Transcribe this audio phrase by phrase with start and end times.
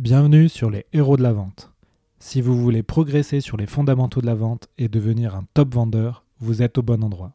[0.00, 1.70] Bienvenue sur les héros de la vente.
[2.20, 6.24] Si vous voulez progresser sur les fondamentaux de la vente et devenir un top vendeur,
[6.38, 7.34] vous êtes au bon endroit.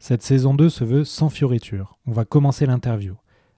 [0.00, 1.96] Cette saison 2 se veut sans fioriture.
[2.06, 3.14] On va commencer l'interview.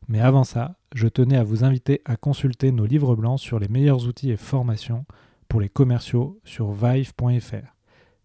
[0.09, 3.69] Mais avant ça, je tenais à vous inviter à consulter nos livres blancs sur les
[3.69, 5.07] meilleurs outils et formations
[5.49, 7.75] pour les commerciaux sur vive.fr.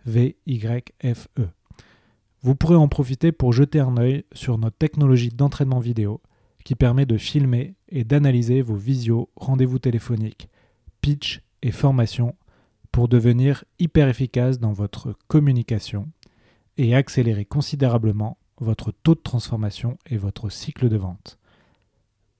[0.05, 1.47] V-Y-F-E.
[2.41, 6.19] Vous pourrez en profiter pour jeter un œil sur notre technologie d'entraînement vidéo
[6.65, 10.49] qui permet de filmer et d'analyser vos visios, rendez-vous téléphoniques,
[11.01, 12.35] pitch et formation
[12.91, 16.07] pour devenir hyper efficace dans votre communication
[16.77, 21.37] et accélérer considérablement votre taux de transformation et votre cycle de vente.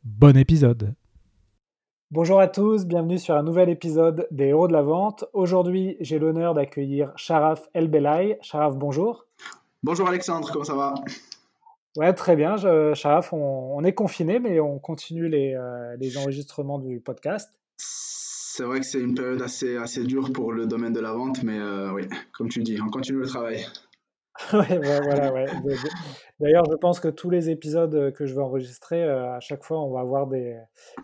[0.04, 0.96] Bon épisode
[2.12, 5.26] Bonjour à tous, bienvenue sur un nouvel épisode des Héros de la Vente.
[5.34, 8.40] Aujourd'hui, j'ai l'honneur d'accueillir Sharaf El Belay.
[8.42, 9.28] Sharaf, bonjour.
[9.84, 10.96] Bonjour Alexandre, comment ça va?
[12.00, 12.56] Ouais, très bien.
[12.56, 17.52] Je, Sharaf, on, est confiné, mais on continue les, euh, les enregistrements du podcast.
[17.76, 21.44] C'est vrai que c'est une période assez, assez dure pour le domaine de la vente,
[21.44, 23.66] mais euh, oui, comme tu dis, on continue le travail.
[24.54, 25.46] ouais, voilà, ouais.
[26.40, 29.84] D'ailleurs, je pense que tous les épisodes que je vais enregistrer, euh, à chaque fois,
[29.84, 30.58] on va avoir des,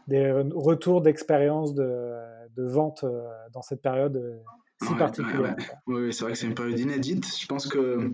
[0.08, 2.14] des retours d'expérience de,
[2.55, 3.03] de, vente
[3.52, 4.42] dans cette période
[4.81, 5.58] si particulière.
[5.88, 7.25] oui, c'est vrai que c'est une période inédite.
[7.38, 8.14] Je pense que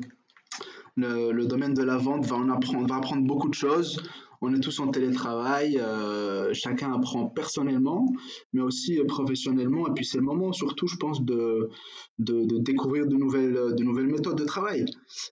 [0.98, 4.02] le, domaine de la vente va, en apprendre, va apprendre beaucoup de choses.
[4.44, 8.08] On est tous en télétravail, euh, chacun apprend personnellement,
[8.54, 9.88] mais aussi professionnellement.
[9.88, 11.70] Et puis c'est le moment surtout, je pense, de,
[12.18, 14.86] de, découvrir de nouvelles, de nouvelles méthodes de travail.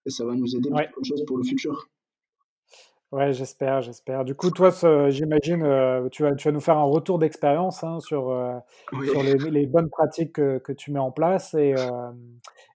[0.06, 0.88] Et ça va nous aider ouais.
[0.88, 1.90] beaucoup de choses pour le futur.
[3.12, 4.24] Ouais, j'espère, j'espère.
[4.24, 4.70] Du coup, toi,
[5.10, 8.54] j'imagine, euh, tu, vas, tu vas nous faire un retour d'expérience hein, sur, euh,
[9.04, 11.74] sur les, les, bonnes pratiques que, que, tu mets en place et,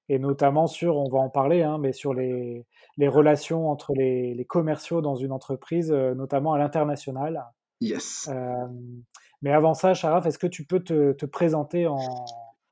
[0.09, 2.67] et notamment sur, on va en parler, hein, mais sur les,
[2.97, 7.45] les relations entre les, les, commerciaux dans une entreprise, euh, notamment à l'international.
[7.81, 8.29] Yes.
[8.31, 8.53] Euh,
[9.43, 11.99] mais avant ça, Sharaf, est-ce que tu peux te, te présenter en,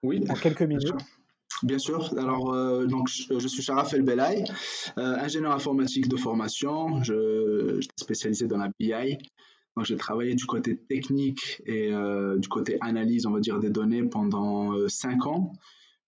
[0.02, 0.92] oui, en quelques minutes?
[1.62, 2.12] Bien sûr.
[2.18, 4.44] Alors, euh, donc, je, suis Sharaf El Belay,
[4.96, 7.02] ingénieur informatique de formation.
[7.02, 9.18] Je, suis spécialisé dans la BI.
[9.76, 11.92] Donc, j'ai travaillé du côté technique et
[12.36, 15.52] du côté analyse, on va dire, des données pendant cinq ans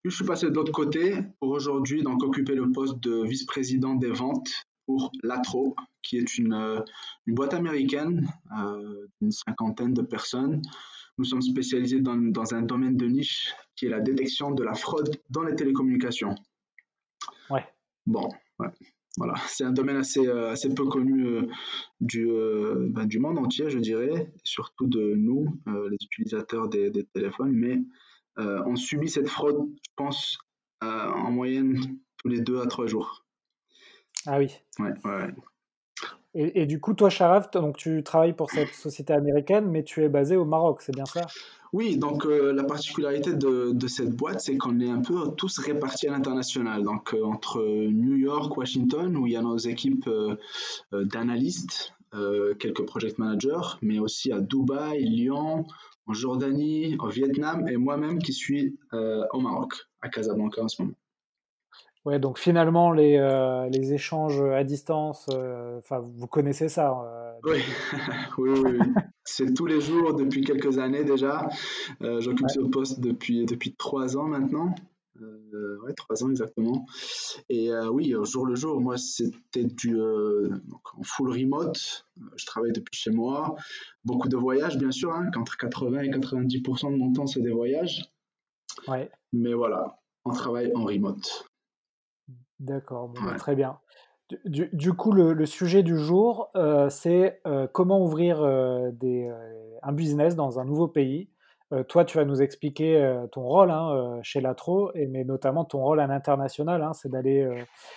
[0.05, 4.11] je suis passé de l'autre côté pour aujourd'hui donc occuper le poste de vice-président des
[4.11, 4.51] ventes
[4.87, 6.81] pour Latro, qui est une, euh,
[7.27, 8.29] une boîte américaine
[8.59, 10.61] euh, d'une cinquantaine de personnes.
[11.17, 14.75] Nous sommes spécialisés dans, dans, un domaine de niche qui est la détection de la
[14.75, 16.35] fraude dans les télécommunications.
[17.49, 17.65] Ouais.
[18.05, 18.29] Bon,
[19.17, 21.49] voilà, c'est un domaine assez, euh, assez peu connu
[22.01, 22.29] du,
[22.91, 27.79] ben, du monde entier, je dirais, surtout de nous, les utilisateurs des, des téléphones, mais
[27.79, 27.81] euh,
[28.37, 30.39] on subit cette fraude, je pense,
[30.85, 31.81] euh, en moyenne
[32.19, 33.25] tous les deux à trois jours.
[34.27, 34.51] Ah oui.
[34.79, 35.35] Ouais, ouais.
[36.37, 40.09] Et, du coup, toi, Sharaf, donc tu travailles pour cette société américaine, mais tu es
[40.09, 41.27] basé au Maroc, c'est bien ça?
[41.73, 46.09] Oui, donc euh, la particularité de, cette boîte, c'est qu'on est un peu tous répartis
[46.09, 46.83] à l'international.
[46.83, 50.11] Donc entre New York, Washington, où il y a nos équipes
[50.91, 51.95] d'analystes,
[52.59, 55.67] quelques project managers, mais aussi à Dubaï, Lyon,
[56.07, 60.83] en Jordanie, au Vietnam et moi-même qui suis euh, au Maroc, à Casablanca en ce
[60.83, 60.95] moment.
[62.05, 66.95] Ouais, donc finalement, les, euh, les échanges à distance, euh, vous connaissez ça
[67.45, 67.63] Oui,
[68.39, 68.79] oui, oui.
[69.25, 71.49] C'est tous les jours depuis quelques années déjà.
[72.01, 74.75] J'occupe ce poste depuis, depuis trois ans maintenant.
[75.23, 76.87] Euh, ouais, trois ans exactement.
[77.49, 80.51] Et euh, oui, au jour le jour, moi, c'était du euh,
[80.97, 82.07] en full remote.
[82.37, 83.55] Je travaille depuis chez moi.
[84.05, 85.13] Beaucoup de voyages, bien sûr.
[85.13, 88.11] Hein, entre 80 et 90% de mon temps, c'est des voyages.
[88.89, 89.11] Ouais.
[89.33, 91.47] Mais voilà, on travaille en remote.
[92.59, 93.79] D'accord, bah, très bien.
[94.47, 96.51] Du, du, coup, le, le, sujet du jour,
[96.89, 97.41] c'est
[97.73, 98.41] comment ouvrir
[98.93, 99.31] des,
[99.83, 101.29] un business dans un nouveau pays.
[101.73, 105.25] Euh, toi, tu vas nous expliquer euh, ton rôle hein, euh, chez Latro, et, mais
[105.25, 107.47] notamment ton rôle à l'international, hein, c'est d'aller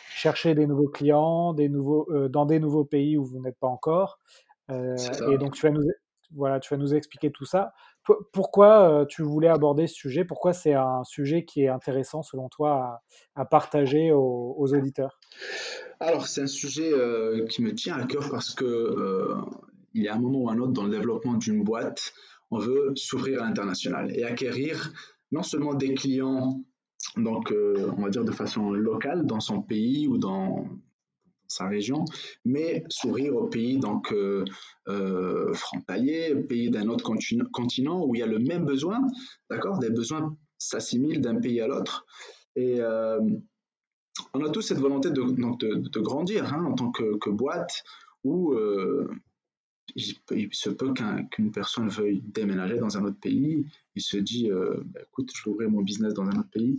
[0.10, 4.20] chercher des nouveaux clients des nouveaux, dans des nouveaux pays où vous n'êtes pas encore.
[4.70, 5.84] et donc, tu vas, nous,
[6.34, 7.74] voilà, tu vas nous expliquer tout ça.
[8.32, 10.26] pourquoi tu voulais aborder ce sujet?
[10.26, 13.02] Pourquoi c'est un sujet qui est intéressant, selon toi,
[13.36, 15.20] à, partager aux, auditeurs?
[16.00, 16.92] Alors, c'est un sujet
[17.50, 19.36] qui me tient à cœur parce que
[19.94, 22.14] il y a un moment ou un autre dans le développement d'une boîte,
[22.52, 24.94] on veut s'ouvrir à l'international et acquérir
[25.32, 26.64] non seulement des clients,
[27.18, 30.68] donc euh, on va dire de façon locale dans son pays ou dans
[31.48, 32.04] sa région,
[32.44, 34.44] mais s'ouvrir au pays donc euh,
[34.90, 37.10] euh, frontalier, pays d'un autre
[37.52, 39.00] continent où il y a le même besoin,
[39.50, 42.06] d'accord, des besoins s'assimilent d'un pays à l'autre
[42.56, 42.82] et
[44.34, 47.84] on a tous cette volonté de, de, grandir hein, en tant que, que boîte
[48.24, 48.56] où
[49.96, 50.94] il, se peut
[51.32, 53.66] qu'une personne veuille déménager dans un autre pays.
[53.96, 56.78] Il se dit, euh, bah, écoute, je vais ouvrir mon business dans un autre pays.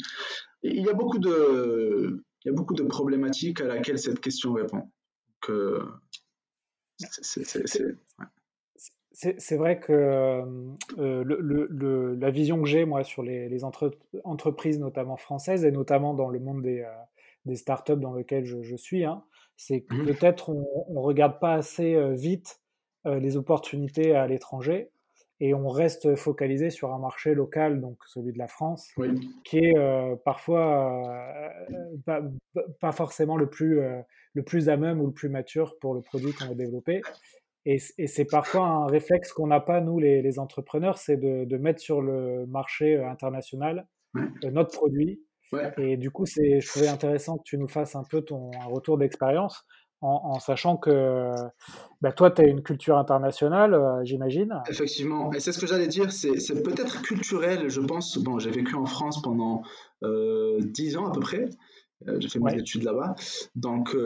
[0.62, 4.52] il y a beaucoup de, il y a beaucoup de problématiques à laquelle cette question
[4.52, 4.90] répond.
[5.40, 5.82] Que
[9.12, 13.64] c'est vrai que euh, le, la vision que j'ai, moi, sur les,
[14.24, 16.90] entreprises, notamment françaises, et notamment dans le monde des, euh,
[17.44, 19.24] des startups dans lequel je, suis, hein,
[19.56, 22.60] c'est que mmh peut-être on ne regarde pas assez euh, vite
[23.08, 24.90] les opportunités à l'étranger
[25.40, 28.88] et on reste focalisé sur un marché local, donc celui de la France,
[29.44, 29.74] qui est
[30.24, 31.00] parfois
[32.04, 32.22] pas,
[32.80, 33.80] pas, forcément le plus,
[34.34, 37.02] le plus à même ou le plus mature pour le produit qu'on a développé.
[37.70, 42.00] Et, c'est parfois un réflexe qu'on n'a pas, nous, les, entrepreneurs, c'est de, mettre sur
[42.00, 45.20] le marché euh, international euh, notre produit.
[45.76, 48.96] Et du coup, je trouvais intéressant que tu nous fasses un peu ton un retour
[48.96, 49.66] d'expérience.
[50.00, 51.32] En, sachant que
[52.00, 54.62] bah, toi, tu as une culture internationale, euh, j'imagine.
[54.68, 58.16] Effectivement, et c'est ce que j'allais dire, c'est peut-être culturel, je pense.
[58.18, 59.62] Bon, j'ai vécu en France pendant
[60.04, 61.50] euh, 10 ans à peu près,
[62.18, 63.16] j'ai fait mes études là-bas.
[63.56, 63.96] Donc,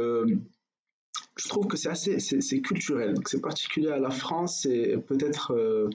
[1.36, 3.14] je trouve que c'est assez, c'est culturel.
[3.26, 5.88] C'est particulier à la France et peut-être euh,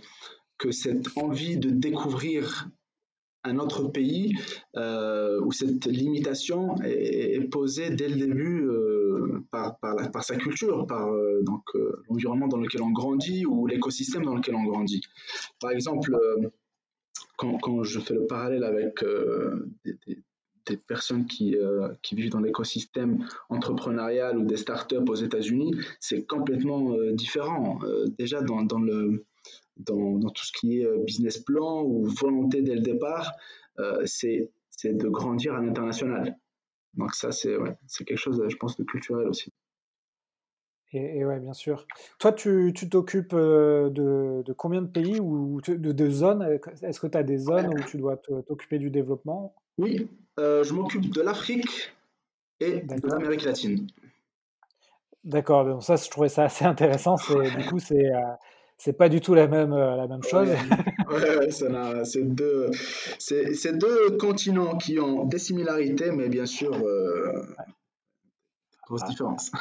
[0.58, 2.70] que cette envie de découvrir
[3.44, 4.34] un autre pays
[4.76, 8.68] euh, où cette limitation est, posée dès le début
[9.32, 11.10] euh, par, sa culture, par
[11.44, 11.64] donc
[12.10, 15.02] l'environnement dans lequel on grandit ou l'écosystème dans lequel on grandit.
[15.60, 16.18] Par exemple,
[17.38, 19.04] quand, quand, je fais le parallèle avec
[19.86, 19.96] des,
[20.76, 27.14] personnes qui, euh, vivent dans l'écosystème entrepreneurial ou des startups aux États-Unis, c'est complètement euh,
[27.14, 27.80] différent.
[27.84, 33.32] Euh, déjà dans, tout ce qui est business plan ou volonté dès le départ,
[34.06, 34.50] c'est
[34.84, 36.36] de grandir à l'international.
[36.98, 39.54] Donc ça, c'est ouais, quelque chose, je pense, de culturel aussi.
[40.94, 41.86] Et, et ouais, bien sûr.
[42.18, 43.92] Toi, tu t'occupes de,
[44.44, 46.60] de, combien de pays ou de, de zones?
[46.82, 49.54] Est-ce que tu as des zones où tu dois t'occuper du développement?
[49.78, 50.10] Oui,
[50.40, 51.94] euh, je m'occupe de l'Afrique
[52.60, 53.88] et de l'Amérique latine.
[55.24, 57.16] D'accord, donc ça, je trouvais ça assez intéressant.
[57.16, 58.22] Du coup, c'est euh,
[58.78, 60.50] c'est pas du tout la même, euh, la même chose.
[61.10, 62.72] Ouais, c'est deux,
[63.74, 67.32] deux continents qui ont des similarités, mais bien sûr, euh,
[68.86, 69.10] grosses ah.
[69.10, 69.52] différences.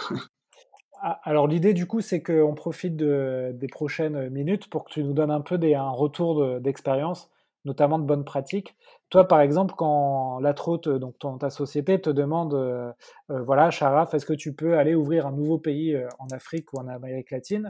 [1.03, 5.05] Ah, alors l'idée du coup, c'est qu'on profite de, des prochaines minutes pour que tu
[5.05, 7.31] nous donnes un peu des, un retour d'expérience
[7.67, 8.75] notamment de bonnes pratiques.
[9.11, 12.91] Toi, par exemple, quand la trotte, donc ton, ta société, te demande, euh,
[13.31, 16.79] euh, voilà, Sharaf, est-ce que tu peux aller ouvrir un nouveau pays en Afrique ou
[16.79, 17.67] en Amérique latine?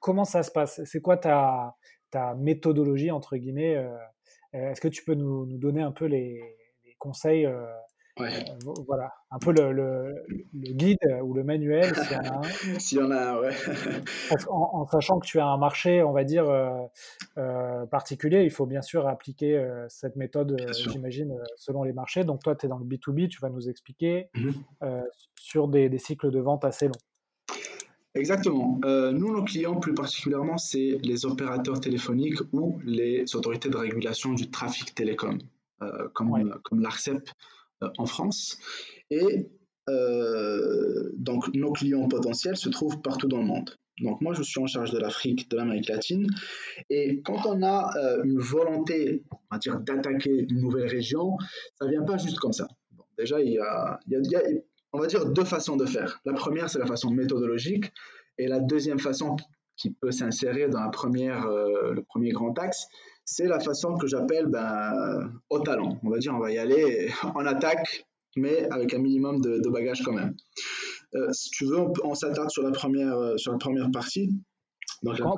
[0.00, 0.82] Comment ça se passe?
[0.84, 1.76] C'est quoi ta,
[2.10, 3.76] ta, méthodologie, entre guillemets
[4.52, 6.40] Est-ce que tu peux nous, nous, donner un peu les,
[6.84, 7.46] les conseils
[8.20, 12.42] euh, voilà, un peu le, le, guide ou le manuel, s'il y en a un?
[12.78, 13.50] s'il y en a un, ouais.
[14.48, 16.70] en, sachant que tu as un marché, on va dire, euh,
[17.38, 20.56] euh, particulier, il faut bien sûr appliquer cette méthode,
[20.90, 22.24] j'imagine, selon les marchés.
[22.24, 24.50] Donc toi, tu es dans le B2B, tu vas nous expliquer mmh
[25.40, 27.07] sur des, des, cycles de vente assez longs.
[28.18, 28.80] Exactement.
[28.84, 34.50] nous, nos clients, plus particulièrement, c'est les opérateurs téléphoniques ou les autorités de régulation du
[34.50, 35.38] trafic télécom,
[36.14, 37.30] comme, comme l'ARCEP
[37.82, 38.58] euh, en France.
[39.10, 39.48] Et
[39.88, 43.70] euh, donc nos clients potentiels se trouvent partout dans le monde.
[44.00, 46.26] Donc moi, je suis en charge de l'Afrique, de l'Amérique latine.
[46.88, 51.36] Et quand on a euh, une volonté, on va dire, d'attaquer une nouvelle région,
[51.74, 52.68] ça vient pas juste comme ça.
[53.16, 54.42] déjà, il y, a, il, y a,
[54.92, 56.20] on va dire, deux façons de faire.
[56.24, 57.92] La première, c'est la façon méthodologique.
[58.38, 59.36] Et la deuxième façon
[59.76, 62.86] qui peut s'insérer dans la première, le premier grand axe,
[63.30, 65.98] c'est la façon que j'appelle ben, au talent.
[66.02, 70.02] On va dire, on va y aller en attaque, mais avec un minimum de, bagages
[70.02, 70.34] quand même.
[71.14, 74.30] Euh, si tu veux, on, s'attarde sur euh, sur la première partie.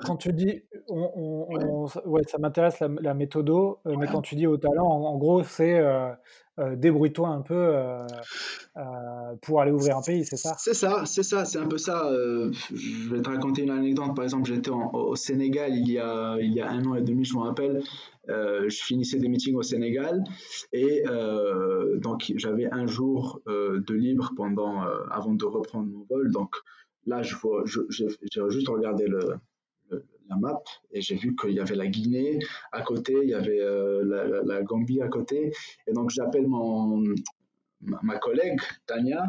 [0.05, 2.23] Quand, tu dis, on, ouais.
[2.27, 5.81] ça m'intéresse la, la méthodo, euh, mais quand tu dis au talent, en, gros, c'est
[6.61, 8.07] euh, débrouille-toi un peu euh,
[8.77, 8.83] euh,
[9.41, 10.55] pour aller ouvrir un pays, c'est ça?
[10.59, 12.11] C'est ça, c'est ça, c'est un peu ça.
[12.13, 14.15] je vais te raconter une anecdote.
[14.15, 17.25] Par exemple, j'étais au Sénégal il y, a, il y a un an et demi,
[17.25, 17.83] je me rappelle.
[18.29, 20.23] je finissais des meetings au Sénégal
[20.73, 21.05] et
[21.97, 26.31] donc j'avais un jour de libre pendant avant de reprendre mon vol.
[26.31, 26.57] Donc
[27.07, 27.37] là, je
[27.89, 29.37] j'ai juste regardé le,
[30.31, 32.39] la map et j'ai vu qu'il y avait la Guinée
[32.73, 35.53] à côté, il y avait euh, la, Gambie à côté.
[35.87, 37.03] Et donc j'appelle mon,
[37.81, 39.25] ma collègue Tania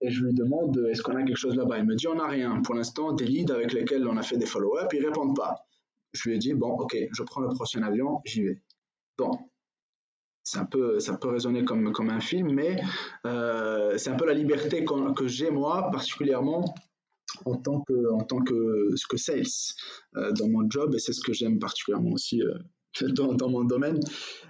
[0.00, 1.78] et je lui demande est-ce qu'on a quelque chose là-bas?
[1.78, 2.60] Il me dit on n'a rien.
[2.62, 5.66] Pour l'instant, des leads avec lesquels on a fait des follow-up, ils répondent pas.
[6.12, 8.62] Je lui ai dit bon, ok, je prends le prochain avion, j'y vais.
[9.18, 9.38] Bon,
[10.56, 12.80] un peu, ça peut résonner comme, comme un film, mais
[13.26, 16.74] euh, c'est un peu la liberté que j'ai moi, particulièrement
[17.44, 19.42] en tant que, en tant que, que sales
[20.14, 22.42] dans mon job, et c'est ce que j'aime particulièrement aussi
[23.16, 24.00] dans, dans, mon domaine.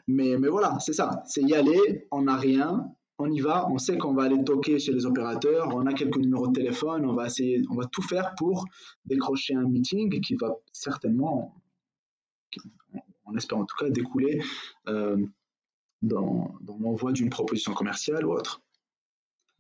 [0.07, 3.79] Mais, mais voilà, c'est ça, c'est y aller, on n'a rien, on y va, on
[3.79, 7.15] sait qu'on va aller toquer chez les opérateurs, on a quelques numéros de téléphone, on
[7.15, 8.65] va essayer, on va tout faire pour
[9.05, 11.61] décrocher un meeting qui va certainement,
[13.27, 14.41] on espère en tout cas, découler
[14.87, 15.17] euh,
[16.03, 18.63] dans, dans l'envoi d'une proposition commerciale ou autre.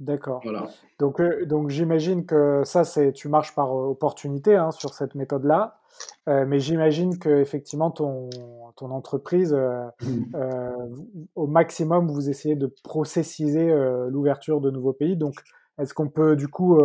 [0.00, 0.40] D'accord.
[0.45, 0.69] Voilà.
[1.00, 5.81] Donc, euh, donc j'imagine que ça, c'est tu marches par opportunité hein, sur cette méthode-là,
[6.28, 8.31] euh, mais j'imagine que effectivement ton,
[8.76, 11.26] ton entreprise, euh, mmh.
[11.35, 13.75] au maximum, vous essayez de processiser
[14.09, 15.17] l'ouverture de nouveaux pays.
[15.17, 15.35] Donc,
[15.78, 16.78] est-ce qu'on peut du coup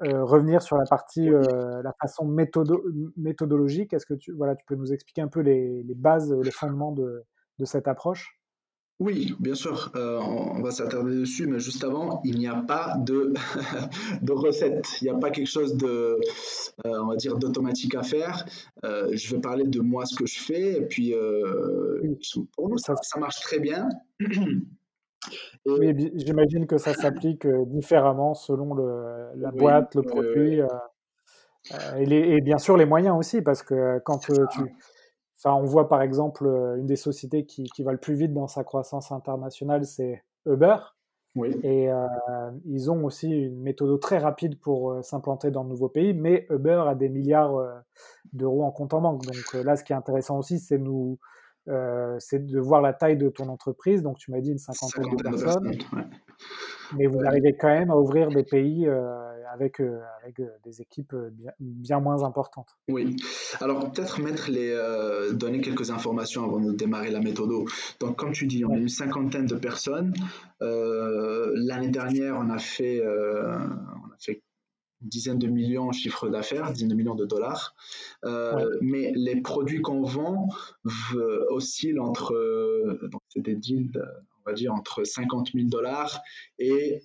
[0.00, 2.82] revenir sur la partie, la façon méthodo
[3.18, 3.92] méthodologique?
[3.92, 6.92] Est-ce que tu, voilà, tu peux nous expliquer un peu les, les bases, les fondements
[6.92, 7.24] de,
[7.58, 8.35] de cette approche?
[8.98, 12.94] Oui, bien sûr, euh, on, va s'attarder dessus, mais juste avant, il n'y a pas
[12.96, 13.34] de,
[14.22, 15.86] de recette, il n'y a pas quelque chose de,
[16.86, 18.46] euh, on va dire, d'automatique à faire.
[18.84, 21.14] Euh, je vais parler de moi, ce que je fais, et puis
[22.54, 23.88] pour nous, ça, marche très bien.
[25.64, 30.60] Oui, j'imagine que ça s'applique différemment selon le, la boîte, le produit,
[31.98, 34.32] et, et, bien sûr les moyens aussi, parce que quand tu
[35.46, 38.34] Enfin, on voit par exemple euh, une des sociétés qui, qui, va le plus vite
[38.34, 40.76] dans sa croissance internationale, c'est Uber.
[41.36, 41.56] Oui.
[41.62, 42.04] Et euh,
[42.64, 46.48] ils ont aussi une méthode très rapide pour euh, s'implanter dans de nouveaux pays, mais
[46.50, 47.62] Uber a des milliards
[48.32, 49.24] d'euros en compte en banque.
[49.24, 51.16] Donc là, ce qui est intéressant aussi, c'est nous,
[52.18, 54.02] c'est de voir la taille de ton entreprise.
[54.02, 55.70] Donc tu m'as dit une cinquantaine, de personnes,
[56.96, 58.88] mais vous arrivez quand même à ouvrir des pays
[59.52, 62.76] avec, euh, avec euh, des équipes euh, bien, moins importantes.
[62.88, 63.16] Oui.
[63.60, 64.76] Alors peut-être mettre les,
[65.32, 67.50] donner quelques informations avant de démarrer la méthode.
[68.00, 70.14] Donc comme tu dis, on a une cinquantaine de personnes.
[70.60, 74.42] L'année dernière, on a fait, on a fait
[75.02, 77.74] une dizaine de millions en chiffre d'affaires, dizaine de millions de dollars.
[78.80, 80.48] Mais les produits qu'on vend
[81.50, 82.32] oscillent entre,
[83.10, 84.02] donc c'est des deals,
[84.44, 86.20] on va dire entre 50 000 dollars
[86.58, 87.02] et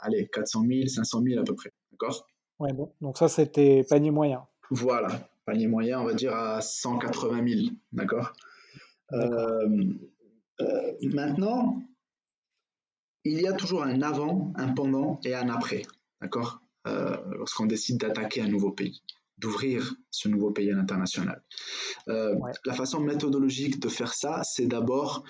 [0.00, 1.72] allez, 400 000, 500 000 à peu près.
[1.92, 2.26] D'accord?
[2.58, 2.92] Ouais, bon.
[3.00, 4.46] Donc ça, c'était panier moyen.
[4.70, 7.70] Voilà, panier moyen, on va dire à 180 000.
[7.92, 8.32] D'accord?
[9.12, 9.68] Euh,
[10.60, 11.82] euh, Maintenant,
[13.24, 15.82] il y a toujours un avant, un pendant et un après.
[16.20, 16.60] D'accord?
[16.84, 19.02] Lorsqu'on décide d'attaquer un nouveau pays
[19.38, 21.42] d'ouvrir ce nouveau pays à l'international.
[22.06, 25.24] La façon méthodologique de faire ça, c'est d'abord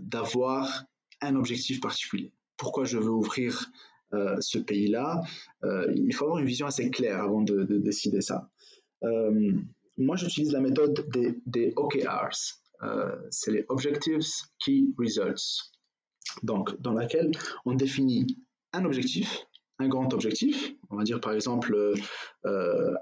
[0.00, 0.84] d'avoir
[1.20, 3.70] un objectif particulier pourquoi je veux ouvrir
[4.14, 5.22] euh, ce pays-là,
[5.64, 8.50] euh, il faut avoir une vision assez claire avant de, décider ça.
[9.04, 9.52] Euh,
[9.98, 11.06] moi, j'utilise la méthode
[11.46, 12.60] des, OKRs.
[13.30, 14.24] c'est les Objectives
[14.58, 15.72] Key Results.
[16.42, 17.32] Donc, dans laquelle
[17.64, 18.38] on définit
[18.72, 19.46] un objectif,
[19.78, 21.94] un grand objectif, on va dire par exemple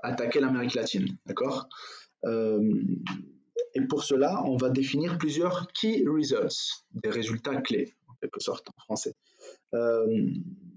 [0.03, 1.69] attaquer l'Amérique latine, d'accord?
[3.75, 8.81] Et pour cela, on va définir plusieurs key results, des résultats clés, quelque sorte en
[8.83, 9.15] français.
[9.75, 10.07] Euh,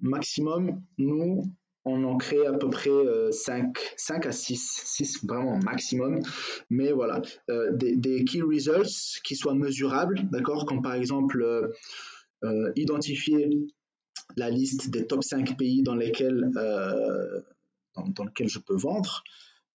[0.02, 1.44] maximum, nous,
[1.86, 2.90] on en crée à peu près
[3.32, 6.22] 5, euh, 5 à 6, 6 vraiment maximum.
[6.70, 11.74] Mais voilà, euh, des, key results qui soient mesurables, d'accord Comme par exemple
[12.76, 13.50] identifier
[14.38, 16.52] la liste des top 5 pays dans lesquels,
[17.96, 19.24] dans, dans lesquels je peux vendre.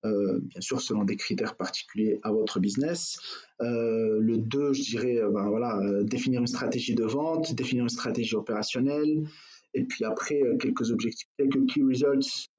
[0.05, 3.19] Euh, bien sûr selon des critères particuliers à votre business.
[3.63, 7.89] Euh, le 2, je dirais, euh, ben voilà, définir une stratégie de vente, définir une
[7.89, 9.27] stratégie opérationnelle,
[9.73, 12.51] et puis après, quelques objectifs, quelques key results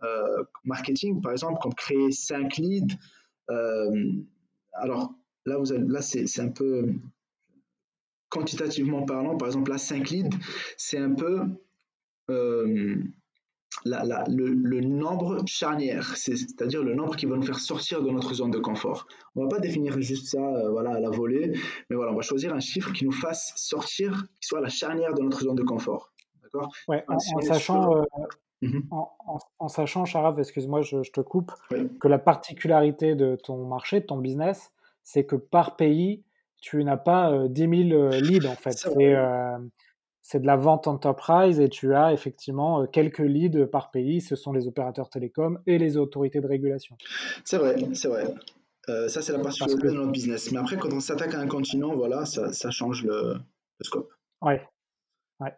[0.66, 2.96] marketing, par exemple, comme créer 5 leads.
[4.74, 5.14] alors
[5.46, 6.94] là, vous là c'est un peu
[8.30, 10.38] quantitativement parlant, par exemple, là, 5 leads,
[10.78, 11.42] c'est un peu
[13.86, 18.60] le, nombre charnière, c'est-à-dire le nombre qui va nous faire sortir de notre zone de
[18.60, 19.07] confort.
[19.36, 21.53] On va pas définir juste ça euh, voilà, à la volée,
[21.89, 25.13] mais voilà, on va choisir un chiffre qui nous fasse sortir, qui soit la charnière
[25.13, 26.13] de notre zone de confort.
[26.43, 26.72] D'accord?
[26.88, 28.03] Ouais, en, sachant, euh,
[28.62, 28.88] mhm.
[29.60, 31.51] en, sachant, Sharaf, excuse-moi, je, te coupe,
[32.00, 34.72] que la particularité de ton marché, de ton business,
[35.03, 36.24] c'est que par pays,
[36.62, 38.72] tu n'as pas 10 euh, 000 leads en fait.
[38.72, 39.15] C'est
[40.27, 44.22] c'est de la vente enterprise et tu as effectivement euh, quelques leads par pays.
[44.22, 46.98] Ce sont les opérateurs télécoms et les autorités de régulation.
[47.44, 48.34] C'est vrai, c'est vrai.
[48.89, 50.51] Euh, ça, c'est la particularité de notre business.
[50.51, 53.36] Mais après, quand on s'attaque à un continent, voilà, ça, change le,
[53.82, 54.12] scope.
[54.41, 54.53] Oui.
[55.39, 55.53] Ouais.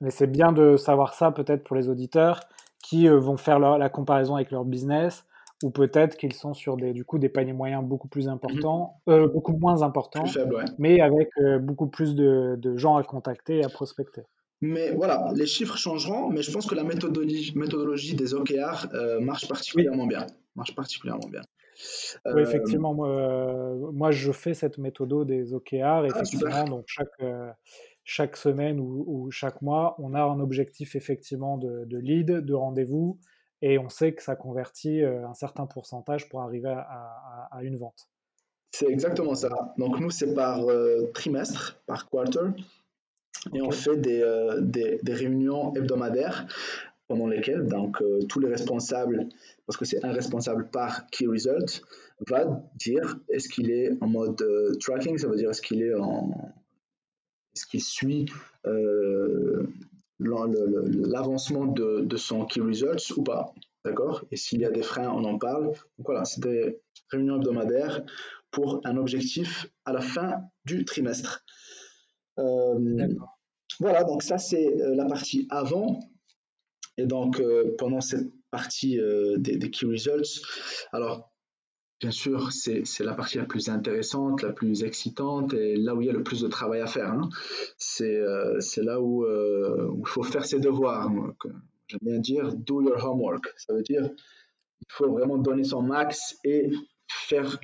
[0.00, 2.38] Mais c'est bien de savoir ça peut-être pour les auditeurs
[2.84, 5.26] qui euh, vont faire la comparaison avec leur business
[5.62, 9.10] ou peut-être qu'ils sont sur des, du coup, des paniers moyens beaucoup plus importants, mmh.
[9.10, 10.24] euh, beaucoup moins importants,
[10.78, 14.22] mais avec euh, beaucoup plus de, gens à contacter et à prospecter.
[14.60, 19.20] Mais voilà, les chiffres changeront, mais je pense que la méthodologie, méthodologie des OKR euh,
[19.20, 20.26] marche particulièrement bien.
[20.56, 21.42] Marche particulièrement bien.
[22.24, 25.82] Oui, effectivement, moi, je fais cette méthode des OKR.
[25.82, 27.20] Ah, effectivement, donc chaque,
[28.04, 33.18] chaque semaine ou, chaque mois, on a un objectif effectivement de, lead, de rendez-vous,
[33.62, 38.08] et on sait que ça convertit un certain pourcentage pour arriver à, à une vente.
[38.72, 39.74] C'est exactement ça.
[39.78, 40.60] Donc nous, c'est par
[41.14, 42.50] trimestre, par quarter.
[43.52, 46.46] Et on fait euh, des, des, réunions hebdomadaires
[47.08, 49.28] pendant lesquelles donc, euh, tous les responsables,
[49.66, 51.82] parce que c'est un responsable par Key Result,
[52.28, 55.94] va dire est-ce qu'il est en mode euh, tracking, ça veut dire est-ce qu'il est
[55.94, 56.30] en
[57.54, 58.26] est-ce qu'il suit
[60.18, 63.52] l'avancement de, de, son Key Results ou pas.
[63.84, 64.24] D'accord?
[64.30, 65.66] Et s'il y a des freins, on en parle.
[65.66, 66.80] Donc voilà, c'est des
[67.10, 68.02] réunions hebdomadaires
[68.50, 71.44] pour un objectif à la fin du trimestre.
[72.38, 73.08] Euh,
[73.80, 76.00] voilà, donc ça c'est euh, la partie avant.
[76.96, 79.00] Et donc euh, pendant cette partie
[79.38, 80.40] des, key results,
[80.92, 81.33] alors
[82.04, 86.06] bien sûr c'est la partie la plus intéressante, la plus excitante et là où il
[86.06, 87.10] y a le plus de travail à faire.
[87.10, 87.30] Hein.
[87.78, 88.20] C'est
[88.82, 91.10] là où il faut faire ses devoirs.
[91.86, 93.54] J'aime bien dire do your homework.
[93.56, 94.10] Ça veut dire
[94.80, 96.70] il faut vraiment donner son max et
[97.08, 97.58] faire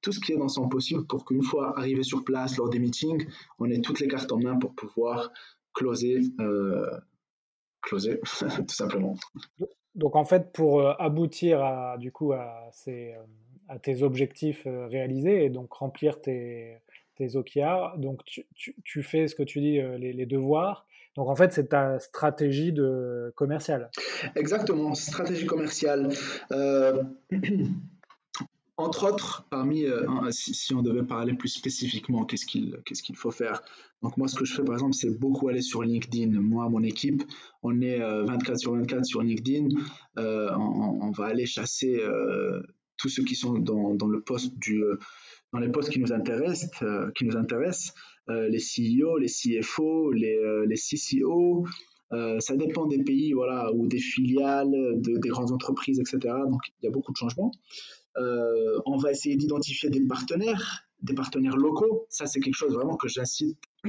[0.00, 2.78] tout ce qui est dans son possible pour qu'une fois arrivé sur place lors des
[2.78, 3.28] meetings,
[3.58, 5.30] on ait toutes les cartes en main pour pouvoir
[5.74, 6.98] closer, euh,
[7.82, 8.20] closer
[8.66, 9.18] tout simplement.
[9.94, 13.14] Donc en fait, pour euh, aboutir à, du coup, à, ces,
[13.70, 16.78] euh, tes objectifs réalisés et donc remplir tes,
[17.16, 18.46] tes OKR, donc tu,
[18.84, 20.86] tu, fais ce que tu dis, les, les devoirs.
[21.16, 23.90] Donc en fait, c'est ta stratégie de commerciale.
[24.36, 26.10] Exactement, stratégie commerciale.
[28.78, 33.60] Entre autres, parmi, euh, si, on devait parler plus spécifiquement, qu'est-ce qu'il faut faire?
[34.04, 36.40] Donc moi, ce que je fais, par exemple, c'est beaucoup aller sur LinkedIn.
[36.40, 37.24] Moi, mon équipe,
[37.64, 39.70] on est 24 euh, sur 24 sur LinkedIn.
[40.18, 42.00] Euh, on, va aller chasser
[42.96, 44.52] tous ceux qui sont dans, les postes
[45.90, 46.70] qui nous intéressent,
[47.16, 47.94] qui nous intéressent,
[48.28, 51.66] les CEO, les CFO, les, les CCO,
[52.12, 56.32] ça dépend des pays, voilà, ou des filiales, des grandes entreprises, etc.
[56.48, 57.50] Donc il y a beaucoup de changements.
[58.16, 62.06] Euh, on va essayer d'identifier des partenaires, des partenaires locaux.
[62.08, 63.58] Ça, c'est quelque chose vraiment que j'incite.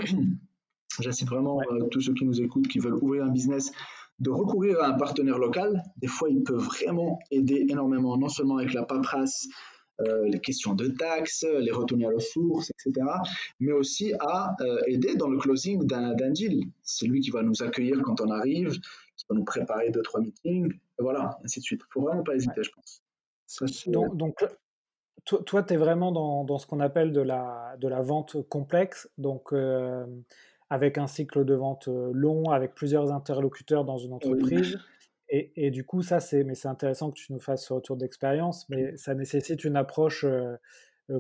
[1.00, 3.72] J'incite vraiment euh, tous ceux qui nous écoutent, qui veulent ouvrir un business,
[4.18, 5.82] de recourir à un partenaire local.
[5.98, 9.48] Des fois, il peut vraiment aider énormément, non seulement avec la paperasse,
[10.02, 13.06] euh, les questions de taxes, les retourner à la source, etc.,
[13.60, 16.66] mais aussi à aider dans le closing d'un deal.
[16.82, 18.72] C'est lui qui va nous accueillir quand on arrive,
[19.16, 21.82] qui va nous préparer deux, trois meetings, et voilà, ainsi de suite.
[21.82, 23.04] Il ne faut vraiment pas hésiter, je pense
[23.88, 24.44] donc,
[25.26, 29.54] toi, tu es vraiment dans, ce qu'on appelle de la, de la vente complexe, donc
[29.54, 30.06] euh,
[30.70, 34.78] avec un cycle de vente long, avec plusieurs interlocuteurs dans une entreprise.
[35.32, 38.68] Et, du coup, ça, c'est, mais c'est intéressant que tu nous fasses ce retour d'expérience,
[38.70, 40.58] mais ça nécessite une approche euh,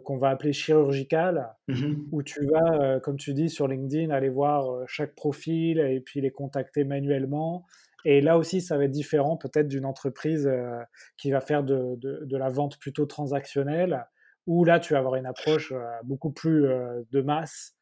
[0.03, 4.87] qu'on va appeler chirurgicale, mmh où tu vas, comme tu dis, sur LinkedIn, aller voir
[4.87, 7.67] chaque profil et puis les contacter manuellement
[8.05, 10.79] et là aussi, ça va être différent peut-être d'une entreprise euh,
[11.17, 14.05] qui va faire de, de, la vente plutôt transactionnelle,
[14.47, 17.75] où là, tu vas avoir une approche euh, beaucoup plus euh, de masse,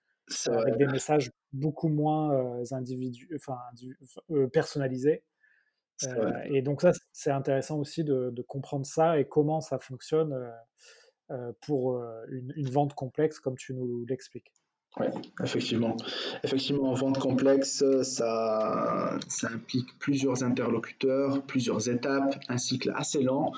[0.48, 3.58] avec des messages beaucoup moins individu enfin,
[4.52, 5.24] personnalisés.
[6.44, 10.36] et donc ça, c'est intéressant aussi de, de, comprendre ça et comment ça fonctionne
[11.62, 11.98] pour
[12.30, 14.52] une, une, vente complexe, comme tu nous l'expliques.
[15.00, 15.08] Oui,
[15.44, 15.96] effectivement.
[16.44, 23.52] Effectivement, en vente complexe, ça, ça implique plusieurs interlocuteurs, plusieurs étapes, un cycle assez lent.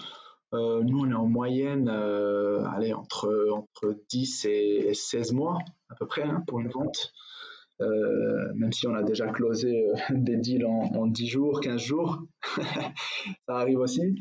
[0.53, 5.95] Euh, nous, on est en moyenne euh, allez, entre, entre 10 et 16 mois à
[5.95, 7.13] peu près hein, pour une vente.
[7.81, 12.23] Euh, même si on a déjà closé des deals en, en 10 jours, 15 jours,
[12.57, 14.15] ça arrive aussi.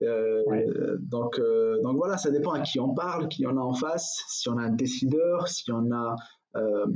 [0.00, 1.40] donc,
[1.82, 4.58] donc voilà, ça dépend à qui on parle, qui on a en face, si on
[4.58, 6.14] a un décideur, si on a
[6.56, 6.86] euh,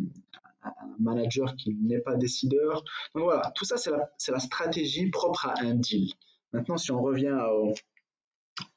[0.63, 2.85] un manager qui n'est pas décideur.
[3.15, 6.13] Donc voilà, tout ça, c'est la, stratégie propre à un deal.
[6.53, 7.39] Maintenant, si on revient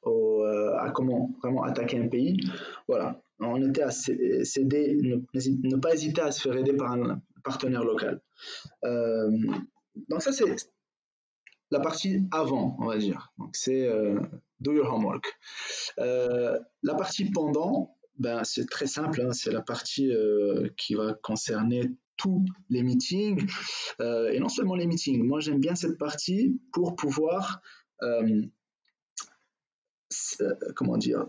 [0.04, 2.38] au, euh, à comment vraiment attaquer un pays,
[2.88, 4.98] voilà, on était à céder,
[5.32, 8.20] ne, pas hésiter à se faire aider par un partenaire local.
[8.84, 9.30] Euh,
[10.08, 10.44] donc ça, c'est
[11.70, 13.32] la partie avant, on va dire.
[13.38, 13.88] Donc c'est
[14.60, 15.38] do your homework.
[15.96, 19.32] la partie pendant, ben, C'est très simple, hein.
[19.32, 23.48] c'est la partie euh, qui va concerner tous les meetings,
[24.00, 25.22] euh, et non seulement les meetings.
[25.22, 27.62] Moi, j'aime bien cette partie pour pouvoir,
[28.02, 28.42] euh,
[30.74, 31.26] comment dire,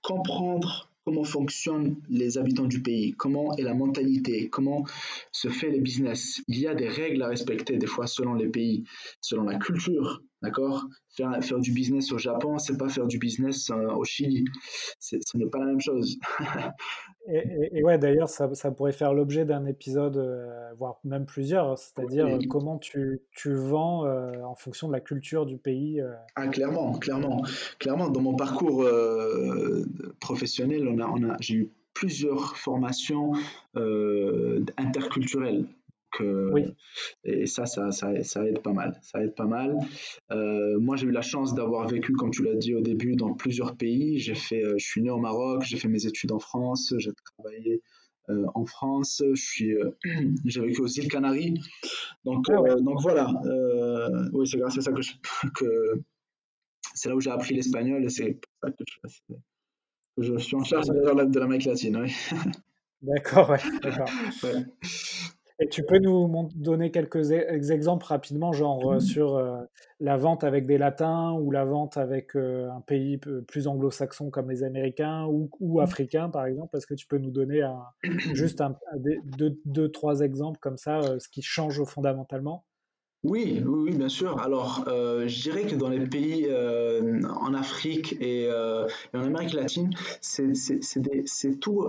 [0.00, 4.84] comprendre comment fonctionnent les habitants du pays, comment est la mentalité, comment
[5.32, 6.40] se fait les business.
[6.48, 8.84] Il y a des règles à respecter des fois selon les pays,
[9.20, 10.86] selon la culture, d'accord?
[11.16, 14.44] Faire, faire du business au Japon, c'est pas faire du business euh, au Chili.
[14.98, 16.18] Ce n'est pas la même chose.
[17.28, 22.38] et, ouais, d'ailleurs, ça, ça, pourrait faire l'objet d'un épisode, euh, voire même plusieurs, c'est-à-dire
[22.48, 26.02] comment tu, tu vends euh, en fonction de la culture du pays.
[26.36, 27.42] Ah, clairement, clairement.
[27.78, 28.86] Clairement, dans mon parcours
[30.20, 33.32] professionnel, on a, on a, j'ai eu plusieurs formations
[34.76, 35.64] interculturelles
[36.20, 36.74] oui.
[37.24, 38.98] Et ça ça, ça, ça, aide pas mal.
[39.02, 39.78] Ça aide pas mal.
[40.30, 43.34] Euh, moi, j'ai eu la chance d'avoir vécu, comme tu l'as dit au début, dans
[43.34, 44.18] plusieurs pays.
[44.18, 47.12] J'ai fait, euh, je suis né au Maroc, j'ai fait mes études en France, j'ai
[47.36, 47.82] travaillé
[48.30, 49.74] euh, en France, je suis,
[50.44, 51.60] j'ai vécu aux îles Canaries.
[52.24, 53.30] Donc, ah donc voilà.
[54.32, 55.12] oui, c'est grâce à ça que, je,
[55.54, 56.00] que
[56.94, 58.84] c'est là où j'ai appris l'espagnol et c'est pour ça que
[60.18, 61.96] je, je, suis en charge de l'Amérique latine.
[61.96, 62.12] Oui.
[63.04, 64.08] D'accord, ouais, d'accord.
[64.42, 64.64] Ouais.
[65.60, 69.60] Et tu peux nous donner quelques e-, exemples rapidement, genre euh, sur euh,
[70.00, 74.50] la vente avec des latins ou la vente avec euh, un pays plus anglo-saxon comme
[74.50, 75.82] les Américains ou, ou, mmh.
[75.82, 76.76] africains, par exemple?
[76.76, 77.84] Est-ce que tu peux nous donner un,
[78.34, 78.76] juste un,
[79.24, 82.64] deux, deux, trois exemples comme ça, ce qui change fondamentalement?
[83.22, 84.38] Oui, oui, bien sûr.
[84.40, 89.90] Alors, je dirais que dans les pays en Afrique et, et, en Amérique latine,
[90.20, 91.88] c'est tout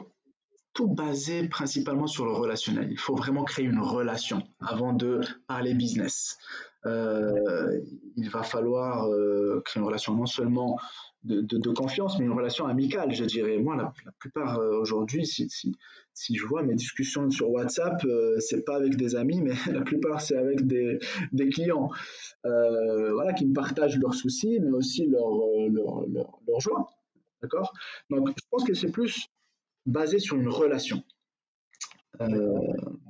[0.75, 2.89] tout basé principalement sur le relationnel.
[2.91, 6.37] Il faut vraiment créer une relation avant de parler business.
[6.85, 7.79] Euh,
[8.17, 10.77] il va falloir euh, créer une relation non seulement
[11.23, 13.57] de, confiance, mais une relation amicale, je dirais.
[13.57, 15.49] Moi, la, plupart euh, aujourd'hui, si,
[16.35, 18.05] je vois mes discussions sur WhatsApp,
[18.39, 20.99] c'est pas avec des amis, mais la plupart c'est avec des,
[21.51, 21.89] clients,
[22.43, 26.89] voilà, qui me partagent leurs soucis, mais aussi leur joie.
[27.41, 27.73] D'accord?
[28.09, 29.29] Donc, je pense que c'est plus
[29.85, 31.03] basé sur une relation.
[32.21, 32.59] Euh,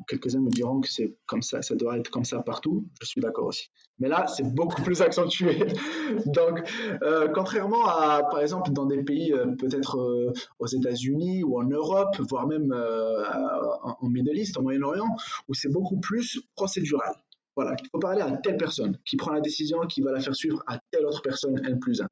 [0.07, 2.87] quelques-uns me diront que c'est comme ça, ça doit être comme ça partout.
[3.01, 3.69] Je suis d'accord aussi.
[3.99, 5.59] Mais là, c'est beaucoup plus accentué.
[6.25, 6.67] Donc,
[7.03, 12.17] euh, contrairement à, par exemple, dans des pays euh, peut-être aux États-Unis ou en Europe,
[12.29, 15.07] voire même en, en Middle East, en Moyen-Orient,
[15.47, 17.13] où c'est beaucoup plus procédural.
[17.55, 20.35] Voilà, il faut parler à telle personne qui prend la décision, qui va la faire
[20.35, 22.07] suivre à telle autre personne N plus 1,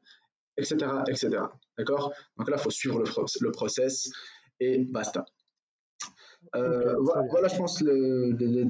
[0.58, 0.78] etc.,
[1.10, 1.42] etc.
[1.78, 2.14] D'accord?
[2.38, 3.06] Donc là, il faut suivre le,
[3.42, 4.10] le process
[4.60, 5.26] et basta.
[6.56, 8.68] Euh, voilà, je pense, le,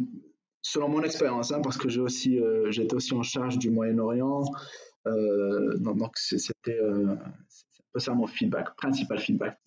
[0.61, 4.43] selon mon expérience, hein, parce que j'ai aussi, euh, j'étais aussi en charge du Moyen-Orient,
[5.07, 6.79] euh, donc c'était
[7.97, 9.59] ça mon feedback, principal feedback.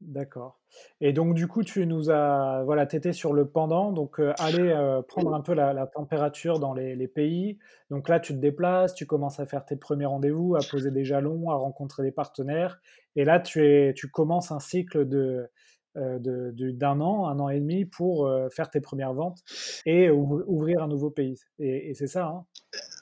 [0.00, 0.60] D'accord.
[1.00, 2.62] Et donc, du coup, tu nous as.
[2.64, 3.90] Voilà, sur le pendant.
[3.90, 7.58] Donc, aller prendre un peu la, température dans les, pays.
[7.90, 11.04] Donc là, tu te déplaces, tu commences à faire tes premiers rendez-vous, à poser des
[11.04, 12.80] jalons, à rencontrer des partenaires.
[13.16, 18.30] Et là, tu, es, tu commences un cycle d'un an, un an et demi pour
[18.52, 19.42] faire tes premières ventes
[19.84, 21.40] et ouvrir un nouveau pays.
[21.58, 22.26] Et, et c'est ça.
[22.26, 22.44] Hein?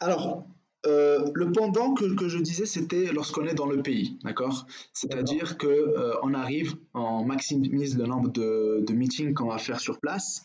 [0.01, 0.47] Alors,
[0.87, 4.67] euh, le pendant que, je disais, c'était lorsqu'on est dans le pays, d'accord?
[4.93, 10.43] C'est-à-dire qu'on euh, arrive, on maximise le nombre de, meetings qu'on va faire sur place,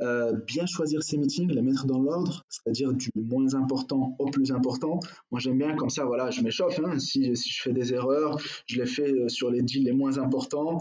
[0.00, 4.50] euh, bien choisir ces meetings, les mettre dans l'ordre, c'est-à-dire du moins important au plus
[4.52, 4.98] important.
[5.30, 6.80] Moi, j'aime bien comme ça, voilà, je m'échauffe.
[6.84, 6.98] Hein.
[6.98, 10.78] si, si, je fais des erreurs, je les fais sur les deals les moins importants.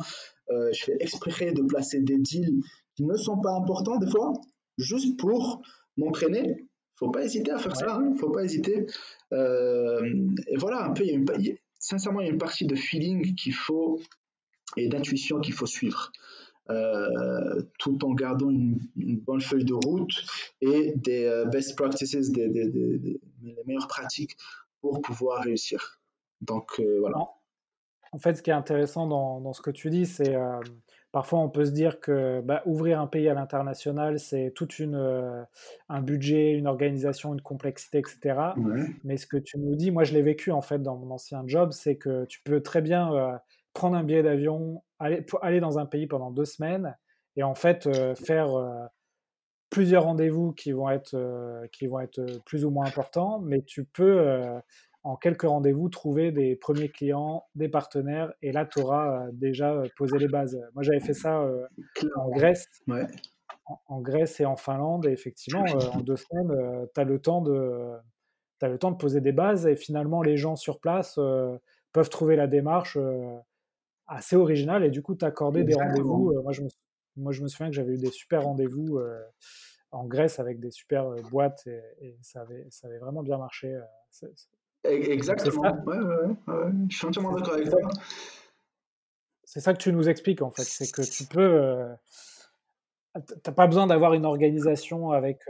[0.50, 2.62] je fais exprès de placer des deals
[2.96, 4.34] qui ne sont pas importants des fois,
[4.78, 5.62] juste pour
[5.98, 6.71] m'entraîner
[7.02, 8.16] faut pas hésiter à faire ça, ne hein.
[8.20, 8.86] faut pas hésiter.
[9.34, 11.26] Euh, et voilà, un peu, il y a une,
[11.80, 14.00] sincèrement, il y a une partie de feeling qu'il faut
[14.78, 16.12] et d'intuition qu'il faut suivre.
[16.70, 20.14] Euh, tout en gardant une, bonne feuille de route
[20.62, 23.20] et des euh, best practices, des, les
[23.66, 24.38] meilleures pratiques
[24.80, 26.00] pour pouvoir réussir.
[26.42, 27.18] Donc voilà.
[28.12, 30.36] En fait, ce qui est intéressant dans, dans ce que tu dis, c'est
[31.12, 35.44] Parfois, on peut se dire que bah, ouvrir un pays à l'international, c'est tout euh,
[35.90, 38.40] un budget, une organisation, une complexité, etc.
[39.04, 41.44] Mais ce que tu nous dis, moi je l'ai vécu en fait dans mon ancien
[41.46, 43.38] job, c'est que tu peux très bien euh,
[43.74, 46.96] prendre un billet d'avion, aller, aller dans un pays pendant deux semaines
[47.36, 48.48] et en fait euh, faire
[49.70, 54.40] plusieurs rendez-vous qui vont être qui vont être plus ou moins importants, mais tu peux
[55.04, 59.74] en quelques rendez-vous, trouver des premiers clients, des partenaires, et là, tu auras euh, déjà
[59.74, 60.60] euh, posé les bases.
[60.76, 61.66] Moi, j'avais fait ça euh,
[62.16, 62.68] en Grèce.
[63.88, 67.94] En, Grèce et en Finlande, et effectivement, en deux semaines, tu as le temps de
[68.64, 71.20] as le temps de poser des bases et finalement les gens sur place
[71.94, 72.96] peuvent trouver la démarche
[74.06, 76.34] assez originale et du coup t'accorder des rendez-vous.
[76.44, 76.68] moi, je me,
[77.16, 79.00] moi je me souviens que j'avais eu des super rendez-vous
[79.92, 83.80] en Grèce avec des super boîtes et, ça, avait, ça avait vraiment bien marché.
[84.84, 85.62] Exactement.
[85.86, 87.80] Ouais, ouais, ouais, Je suis entièrement d'accord avec toi.
[89.44, 91.88] c'est ça que tu nous expliques en fait, c'est que tu peux,
[93.44, 95.42] T'as pas besoin d'avoir une organisation avec,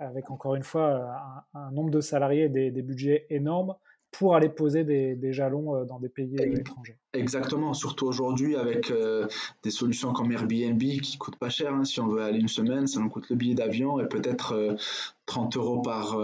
[0.00, 3.76] avec encore une fois un, nombre de salariés, des, des budgets énormes
[4.10, 6.96] pour aller poser des, jalons euh, dans des pays euh, étrangers.
[7.12, 9.26] Exactement, surtout aujourd'hui avec euh,
[9.62, 11.74] des solutions comme Airbnb qui coûtent pas cher.
[11.74, 11.84] Hein.
[11.84, 14.76] Si on veut aller une semaine, ça nous coûte le billet d'avion et peut-être
[15.26, 16.18] 30, euros par,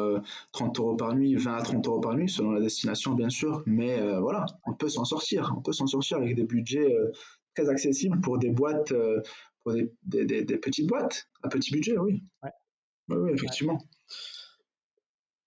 [0.52, 3.62] 30 euros par nuit, 20 à 30 euros par nuit selon la destination bien sûr.
[3.66, 5.54] Mais voilà, on peut s'en sortir.
[5.56, 6.96] On peut s'en sortir avec des budgets
[7.54, 8.92] très accessibles pour des boîtes,
[9.62, 12.24] pour des, des, petites boîtes à petit budget, oui.
[13.08, 13.78] Oui, effectivement.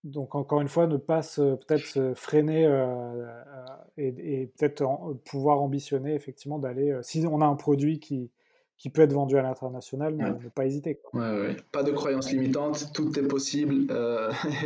[0.08, 3.66] Donc encore une fois, ne pas peut-être se freiner euh, euh,
[3.98, 4.86] et, peut-être
[5.26, 8.32] pouvoir ambitionner effectivement d'aller, euh, si on a un produit qui,
[8.78, 11.02] qui peut être vendu à l'international, ne, pas hésiter.
[11.12, 13.94] Ouais, Pas de croyance limitante, tout est possible,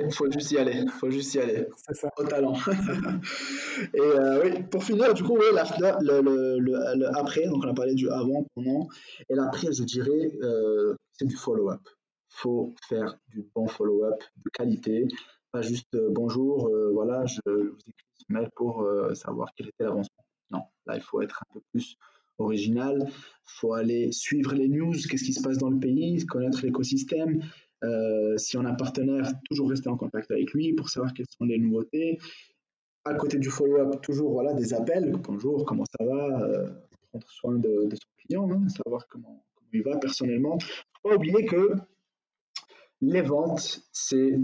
[0.05, 2.09] il faut juste y aller, faut juste y aller, ça.
[2.17, 2.53] au talent.
[3.95, 3.99] et
[4.43, 5.45] oui, pour finir, du coup, oui,
[6.01, 8.89] le, le, après, donc on a parlé du avant, pendant,
[9.27, 10.31] et l'après, je dirais,
[11.13, 11.81] c'est du follow-up
[12.31, 15.07] faut faire du bon follow-up de qualité,
[15.51, 19.67] pas juste euh, bonjour, euh, voilà, je vous écris ce mail pour euh, savoir quel
[19.67, 20.23] était l'avancement.
[20.49, 21.97] Non, là, il faut être un peu plus
[22.37, 23.11] original, il
[23.45, 27.41] faut aller suivre les news, qu'est-ce qui se passe dans le pays, connaître l'écosystème.
[28.37, 31.45] si on a un partenaire, toujours rester en contact avec lui pour savoir quelles sont
[31.45, 32.17] les nouveautés.
[33.03, 35.11] À côté du follow-up, toujours voilà, des appels.
[35.11, 36.47] Bonjour, comment ça va
[37.09, 40.55] Prendre soin de, son client, hein, savoir comment, comment, il va personnellement.
[40.55, 41.75] Ne pas oublier que
[43.01, 44.39] les ventes, c'est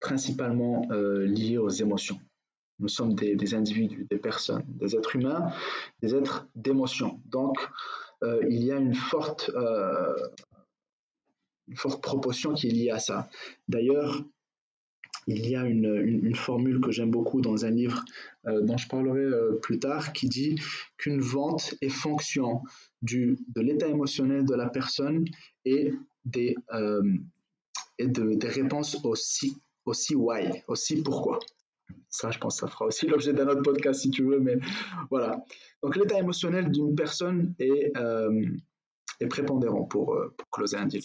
[0.00, 2.18] principalement euh, lié aux émotions.
[2.78, 5.52] Nous sommes des, individus, des personnes, des êtres humains,
[6.00, 7.20] des êtres d'émotion.
[7.26, 7.58] Donc,
[8.22, 10.14] euh, il y a une forte, euh,
[11.66, 13.28] une forte proportion qui est liée à ça.
[13.66, 14.22] D'ailleurs,
[15.26, 18.02] il y a une, formule que j'aime beaucoup dans un livre
[18.44, 20.58] dont je parlerai plus tard qui dit
[20.96, 22.62] qu'une vente est fonction
[23.02, 25.26] de l'état émotionnel de la personne
[25.66, 25.92] et
[26.24, 27.02] des, euh,
[27.98, 31.38] et de, des réponses aussi, aussi why, aussi pourquoi.
[32.10, 34.58] Ça, je pense que ça fera aussi l'objet d'un autre podcast si tu veux, mais
[35.10, 35.44] voilà.
[35.82, 38.44] Donc, l'état émotionnel d'une personne est, euh,
[39.20, 41.02] est prépondérant pour, euh, pour closer un deal.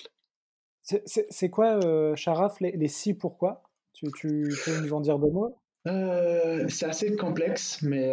[0.82, 3.64] C'est quoi, euh, Sharaf, les, les si pourquoi?
[3.94, 5.58] Tu, tu, peux nous en dire deux mots?
[5.86, 8.10] C'est assez complexe, mais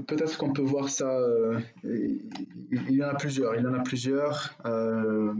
[0.00, 1.08] peut-être qu'on peut voir ça.
[1.08, 3.54] Euh, il y en a plusieurs.
[3.54, 4.54] Il y en a plusieurs.
[4.64, 5.32] Euh,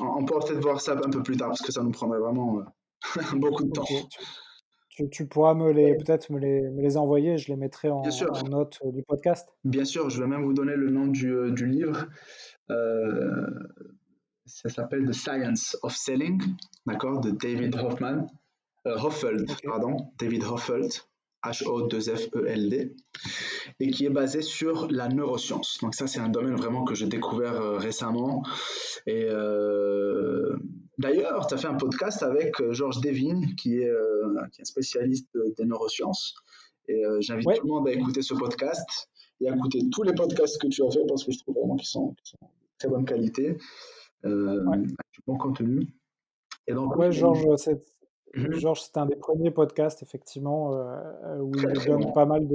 [0.00, 2.58] on pourra peut-être voir ça un peu plus tard parce que ça nous prendrait vraiment
[2.58, 2.62] euh,
[3.36, 3.84] beaucoup de temps.
[5.10, 7.36] Tu, pourras me les peut-être me les, me les, envoyer.
[7.36, 8.02] Je les mettrai en,
[8.48, 9.54] note du podcast.
[9.64, 10.08] Bien sûr.
[10.08, 12.06] Je vais même vous donner le nom du, du livre.
[14.46, 16.40] ça s'appelle The Science of Selling,
[16.86, 18.26] d'accord, de David Hoffman.
[18.86, 20.92] Hoffeld, pardon, David Hoffeld.
[21.50, 22.94] H-O-2-F-E-L-D,
[23.80, 25.78] et qui est basé sur la neuroscience.
[25.82, 28.42] Donc ça, c'est un domaine vraiment que j'ai découvert euh, récemment.
[29.06, 30.56] Et euh,
[30.98, 33.92] d'ailleurs, tu as fait un podcast avec euh, Georges Devine, qui est,
[34.52, 36.34] qui est un spécialiste des neurosciences.
[36.88, 39.08] Et j'invite tout le monde à écouter ce podcast
[39.40, 41.74] et à écouter tous les podcasts que tu as fait parce que je trouve vraiment
[41.74, 42.38] qu'ils sont, de
[42.78, 43.58] très bonne qualité,
[44.22, 45.88] avec du bon contenu.
[46.68, 47.80] Et donc, ouais, Georges, c'est
[48.34, 52.46] Mmh Georges, c'est un des premiers podcasts, effectivement, euh, euh, où il donne pas mal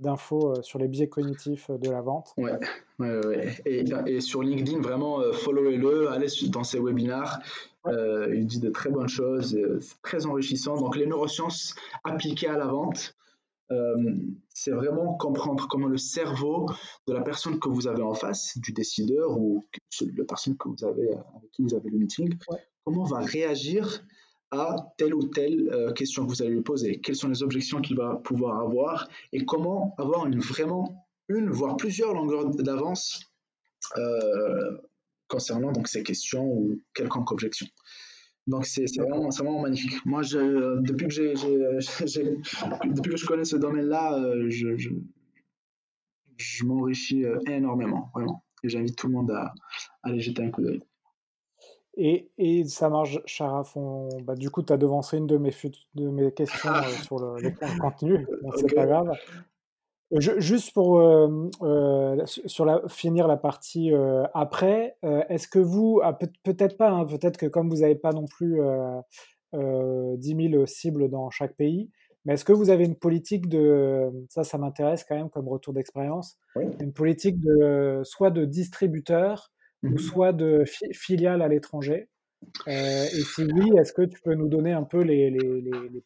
[0.00, 2.32] d'infos euh, sur les biais cognitifs de la vente.
[2.36, 2.58] Ouais,
[2.98, 7.40] ouais, Et, et, sur LinkedIn, vraiment, followez-le, allez dans ses webinars.
[7.86, 10.76] il dit de très bonnes choses, c'est très enrichissant.
[10.76, 13.14] Donc, les neurosciences appliquées à la vente,
[14.48, 16.66] c'est vraiment comprendre comment le cerveau
[17.06, 19.64] de la personne que vous avez en face, du décideur ou
[20.00, 22.34] de la personne que vous avez, avec qui vous avez le meeting,
[22.84, 24.04] comment va réagir
[24.52, 27.80] à telle ou telle euh, question que vous allez lui poser, quelles sont les objections
[27.80, 33.32] qu'il va pouvoir avoir et comment avoir une, vraiment une, voire plusieurs longueurs d'avance
[33.96, 34.76] euh,
[35.26, 37.66] concernant donc ces questions ou quelconque objection.
[38.46, 40.04] Donc c'est vraiment, vraiment, magnifique.
[40.04, 41.32] Moi, depuis, que j'ai,
[42.84, 48.44] depuis que je connais ce domaine-là, euh, je, je, m'enrichis énormément, vraiment.
[48.64, 49.54] Et j'invite tout le monde à
[50.02, 50.82] aller jeter un coup d'œil.
[51.96, 53.76] Et, et, ça marche, Sharaf.
[54.22, 55.52] Bah, du coup, tu as devancé une de mes,
[55.94, 57.50] de mes questions euh, sur le, le
[57.80, 58.26] contenu.
[58.56, 59.12] C'est pas grave.
[60.10, 63.92] juste pour euh, euh, sur la, finir la partie
[64.32, 68.26] après, est-ce que vous, ah, peut-être pas, hein, peut-être que comme vous n'avez pas non
[68.26, 68.60] plus
[69.52, 71.90] 10 000 cibles dans chaque pays,
[72.24, 75.74] mais est-ce que vous avez une politique de, ça, ça m'intéresse quand même comme retour
[75.74, 76.38] d'expérience,
[76.80, 79.52] une politique de soit de distributeur
[79.82, 82.08] ou mmh soit de filiales à l'étranger
[82.68, 86.02] euh, Et si oui, est-ce que tu peux nous donner un peu les, les, les,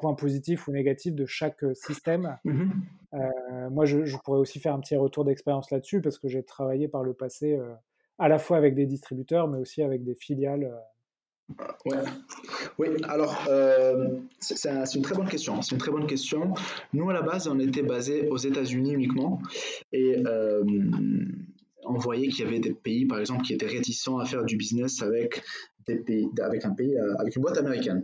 [0.00, 2.38] points positifs ou négatifs de chaque système?
[2.44, 2.70] Mmh
[3.14, 6.88] euh, moi, je, pourrais aussi faire un petit retour d'expérience là-dessus parce que j'ai travaillé
[6.88, 7.58] par le passé
[8.18, 10.70] à la fois avec des distributeurs, mais aussi avec des filiales.
[11.86, 11.96] Ouais.
[12.78, 13.48] Oui, alors
[14.40, 15.62] c'est une très bonne question.
[15.62, 16.52] C'est une très bonne question.
[16.92, 19.40] Nous à la base, on était basé aux États-Unis uniquement
[19.92, 20.22] et
[21.84, 24.56] on voyait qu'il y avait des pays, par exemple, qui étaient réticents à faire du
[24.56, 25.42] business avec
[25.86, 28.02] des pays, avec un pays, avec une boîte américaine.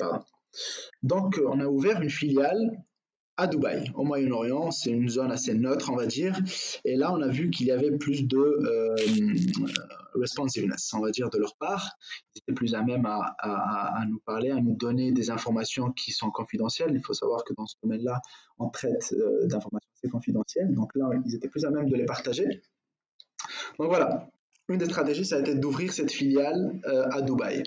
[1.03, 2.85] Donc, on a ouvert une filiale
[3.37, 4.71] à Dubaï, au Moyen-Orient.
[4.71, 6.39] C'est une zone assez neutre, on va dire.
[6.85, 8.95] Et là, on a vu qu'il y avait plus de euh,
[10.15, 11.97] responsiveness, on va dire, de leur part.
[12.35, 16.13] Ils étaient plus à même à, à, nous parler, à nous donner des informations qui
[16.13, 16.93] sont confidentielles.
[16.95, 18.21] Il faut savoir que dans ce domaine-là,
[18.59, 20.73] on traite euh, d'informations assez confidentielles.
[20.73, 22.63] Donc là, ils étaient plus à même de les partager.
[23.79, 24.29] Donc voilà,
[24.69, 27.63] une des stratégies, ça a été d'ouvrir cette filiale euh, à Dubaï.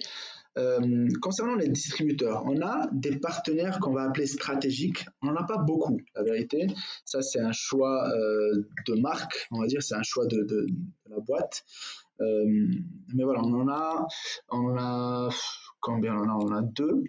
[0.58, 5.06] Euh, concernant les distributeurs, on a des partenaires qu'on va appeler stratégiques.
[5.22, 6.68] On n'en a pas beaucoup, la vérité.
[7.06, 10.66] Ça, c'est un choix euh, de marque, on va dire, c'est un choix de,
[11.10, 11.64] la boîte.
[12.20, 14.08] Mais voilà, on en a,
[14.50, 15.30] on a
[15.80, 16.16] combien?
[16.16, 17.04] On en a On a deux,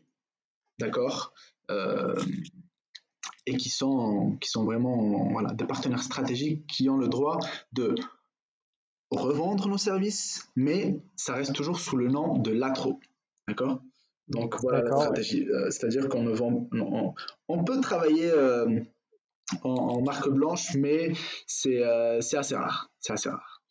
[0.78, 1.32] d'accord,
[3.46, 7.38] et qui sont, qui sont vraiment voilà, des partenaires stratégiques qui ont le droit
[7.72, 7.94] de
[9.10, 13.00] revendre nos services, mais ça reste toujours sous le nom de l'atro.
[13.46, 13.80] D'accord?
[14.28, 15.48] Donc voilà la stratégie.
[15.48, 16.68] Euh, c'est-à-dire qu'on ne vend.
[17.48, 18.80] On, peut travailler euh,
[19.62, 21.12] en, marque blanche, mais
[21.66, 22.90] euh, c'est assez rare.
[23.00, 23.62] C'est assez rare.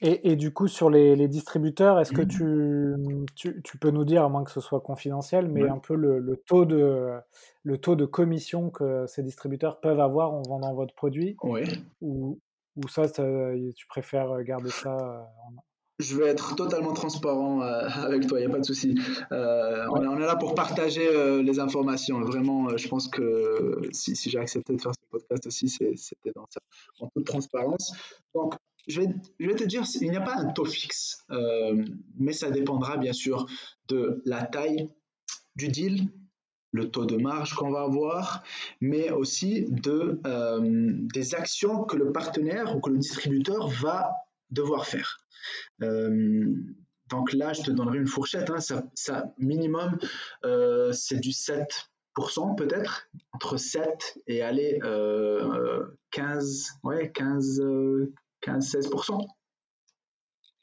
[0.00, 3.24] Et, du coup, sur les, distributeurs, est-ce que mmh.
[3.34, 6.42] tu, tu, peux nous dire, à moins que ce soit confidentiel, mais un peu le,
[6.46, 7.14] taux de,
[7.62, 11.62] le taux de commission que ces distributeurs peuvent avoir en vendant votre produit Oui.
[12.02, 12.38] Ou,
[12.76, 15.54] ou ça, tu préfères garder ça en,
[15.98, 18.96] je vais être totalement transparent euh, avec toi, il n'y a pas de souci.
[19.32, 22.20] Euh, on, est là pour partager euh, les informations.
[22.20, 26.60] Vraiment, je pense que si, j'ai accepté de faire ce podcast aussi, c'était dans ça,
[27.00, 27.92] en toute transparence.
[28.34, 28.54] Donc,
[28.86, 29.08] je vais,
[29.38, 31.24] je vais te dire, il n'y a pas un taux fixe,
[32.18, 33.46] mais ça dépendra bien sûr
[33.88, 34.90] de la taille
[35.56, 36.08] du deal,
[36.74, 38.42] le taux de marge qu'on va avoir,
[38.82, 40.20] mais aussi de,
[41.14, 44.12] des actions que le partenaire ou que le distributeur va
[44.50, 45.18] devoir faire.
[45.82, 46.54] Euh,
[47.10, 48.50] donc là, je te donnerai une fourchette.
[48.50, 48.58] Hein,
[48.94, 49.98] ça, minimum,
[50.44, 51.68] euh, c'est du 7%
[52.56, 54.84] peut-être, entre 7 et aller 15,
[56.84, 57.62] euh, ouais, 15,
[58.40, 59.26] 15, 16%.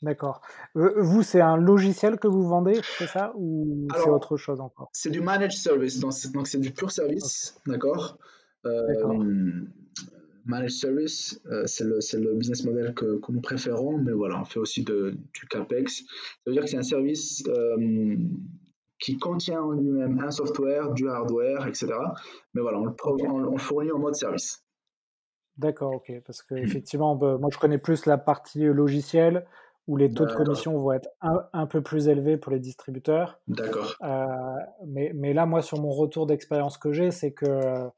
[0.02, 0.42] D'accord.
[0.74, 3.34] Vous, c'est un logiciel que vous vendez, c'est ça?
[3.36, 4.90] Ou c'est autre chose encore?
[4.94, 8.18] C'est du managed service, donc c'est du pur service, d'accord?
[10.46, 14.84] Managed Service, euh, c'est le, business model que, nous préférons, mais voilà, on fait aussi
[14.84, 16.00] de, du CAPEX.
[16.00, 16.04] Ça
[16.48, 18.18] veut dire que c'est un service euh,
[19.00, 21.94] qui contient en lui-même un software, du hardware, etc.
[22.54, 24.64] Mais voilà, on le, fournit en mode service.
[25.58, 26.12] D'accord, ok.
[26.26, 29.46] Parce qu'effectivement, bah, moi je connais plus la partie logicielle
[29.88, 33.40] où les taux de commission vont être un, peu plus élevés pour les distributeurs.
[33.48, 33.96] D'accord.
[34.04, 34.28] Euh,
[34.88, 37.90] mais, mais, là, moi, sur mon retour d'expérience que j'ai, c'est que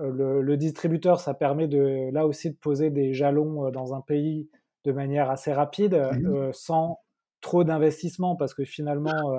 [0.00, 4.00] euh, le, distributeur, ça permet de, là aussi de poser des jalons euh, dans un
[4.00, 4.48] pays
[4.84, 7.00] de manière assez rapide, mmh euh, sans
[7.42, 9.38] trop d'investissement, parce que finalement,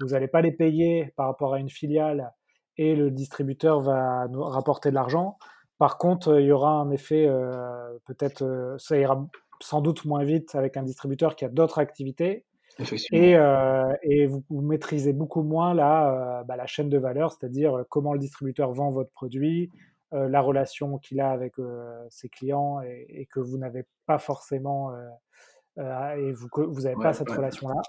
[0.00, 2.34] vous n'allez pas les payer par rapport à une filiale
[2.76, 5.38] et le distributeur va nous rapporter de l'argent.
[5.78, 7.26] Par contre, il y aura un effet,
[8.04, 9.26] peut-être, ça ira
[9.60, 12.44] sans doute moins vite avec un distributeur qui a d'autres activités.
[13.12, 17.78] Et, euh, et vous, maîtrisez beaucoup moins la, euh, bah, la chaîne de valeur, c'est-à-dire
[17.78, 19.70] euh, comment le distributeur vend votre produit,
[20.12, 21.54] la relation qu'il a avec
[22.08, 24.92] ses clients et, que vous n'avez pas forcément
[25.76, 27.82] et vous vous n'avez pas cette relation-là.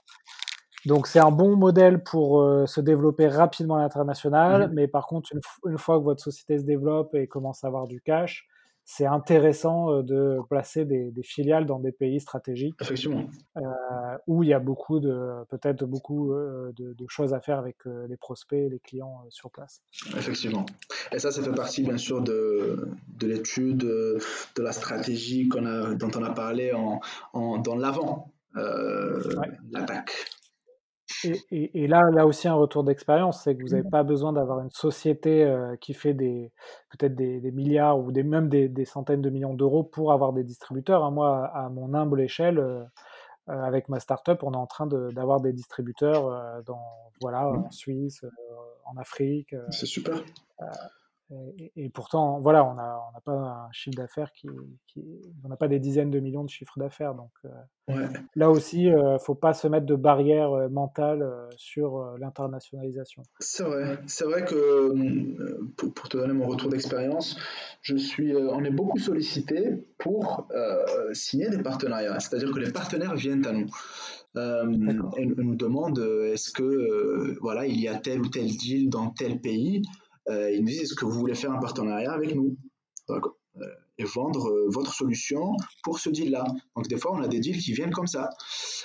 [0.87, 5.33] Donc c'est un bon modèle pour se développer rapidement à l'international, mmh mais par contre
[5.33, 8.47] une, une, fois que votre société se développe et commence à avoir du cash,
[8.85, 12.75] c'est intéressant euh, de placer des, filiales dans des pays stratégiques
[13.57, 13.61] euh,
[14.27, 18.17] où il y a beaucoup de peut-être beaucoup euh, de, choses à faire avec les
[18.17, 19.81] prospects, les clients sur place.
[20.15, 20.65] Effectivement.
[21.11, 24.19] Et ça, ça fait partie bien sûr de, de l'étude, de
[24.57, 28.33] la stratégie qu'on a, dont on a parlé en, dans l'avant,
[29.71, 30.11] l'attaque.
[31.51, 33.91] Et, là, là aussi, un retour d'expérience, c'est que vous n'avez mmh.
[33.91, 36.51] pas besoin d'avoir une société euh, qui fait des
[36.91, 41.03] peut-être des, milliards ou des, même des, centaines de millions d'euros pour avoir des distributeurs.
[41.03, 41.11] Hein.
[41.11, 42.83] Moi, à mon humble échelle, euh,
[43.49, 46.81] euh, avec ma startup, on est en train d'avoir des distributeurs dans
[47.21, 47.65] voilà mmh.
[47.65, 48.25] en Suisse,
[48.85, 49.55] en Afrique.
[49.69, 50.15] c'est super.
[51.75, 54.47] Et, pourtant, voilà, on n'a on pas un chiffre d'affaires qui,
[55.43, 57.15] On n'a pas des dizaines de millions de chiffres d'affaires.
[57.15, 61.49] Donc euh, là aussi, il ne faut pas se mettre de barrière euh, mentale euh,
[61.57, 63.23] sur l'internationalisation.
[63.39, 63.97] C'est vrai.
[64.05, 64.93] C'est vrai que,
[65.77, 67.39] pour, te donner mon retour d'expérience,
[67.81, 70.47] je suis, on est beaucoup sollicité pour
[71.13, 72.19] signer des partenariats.
[72.19, 73.69] C'est-à-dire que les partenaires viennent à nous.
[75.17, 75.99] et nous demandent
[76.31, 80.59] est-ce que voilà il y a tel ou tel deal dans tel pays euh, ils
[80.59, 82.57] nous disent est-ce que vous voulez faire un partenariat avec nous?
[83.61, 83.67] Euh,
[83.97, 86.43] et vendre euh, votre solution pour ce deal-là.
[86.75, 88.29] Donc des fois, on a des deals qui viennent comme ça.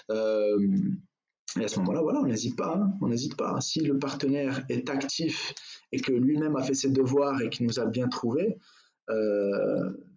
[0.08, 2.76] et à ce moment-là, voilà, on n'hésite pas.
[2.76, 2.92] Hein.
[3.00, 3.60] on n'hésite pas.
[3.60, 5.52] Si le partenaire est actif
[5.90, 8.58] et que lui-même a fait ses devoirs et qu'il nous a bien trouvé,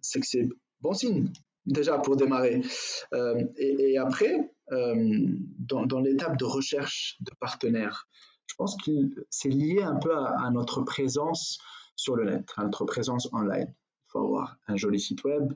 [0.00, 0.48] c'est que c'est
[0.80, 1.32] bon signe
[1.66, 2.62] déjà pour démarrer.
[3.56, 8.06] et, après, dans, dans l'étape de recherche de partenaires,
[8.46, 8.90] je pense que
[9.30, 11.58] c'est lié un peu à, notre présence
[11.96, 13.72] sur le net, à notre présence online.
[13.72, 15.52] Il faut avoir un joli site web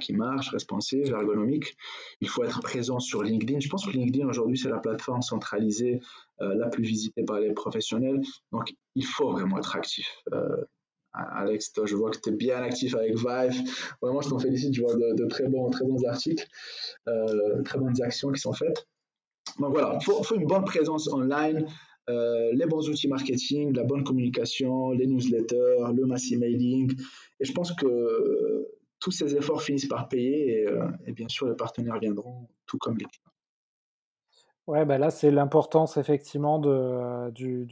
[0.00, 1.76] qui marche, responsive, ergonomique.
[2.20, 3.60] Il faut être présent sur LinkedIn.
[3.60, 6.00] Je pense que LinkedIn aujourd'hui, c'est la plateforme centralisée
[6.40, 8.20] euh, la plus visitée par les professionnels.
[8.52, 10.22] Donc, il faut vraiment être actif.
[10.32, 10.64] Euh,
[11.12, 13.62] Alex, je vois que tu es bien actif avec Vive.
[14.02, 14.74] Vraiment, je t'en félicite.
[14.74, 16.46] Je vois de, très, bons, très bons articles,
[17.08, 18.86] euh, très bonnes actions qui sont faites.
[19.58, 21.66] Donc voilà, il faut, une bonne présence online,
[22.10, 26.92] euh, les bons outils marketing, la bonne communication, les newsletters, le mass emailing.
[27.40, 28.68] Et je pense que
[29.00, 32.96] tous ces efforts finissent par payer et, euh, bien sûr les partenaires viendront tout comme
[32.96, 33.30] les clients.
[34.66, 37.66] Ouais, bah là c'est l'importance effectivement de, du,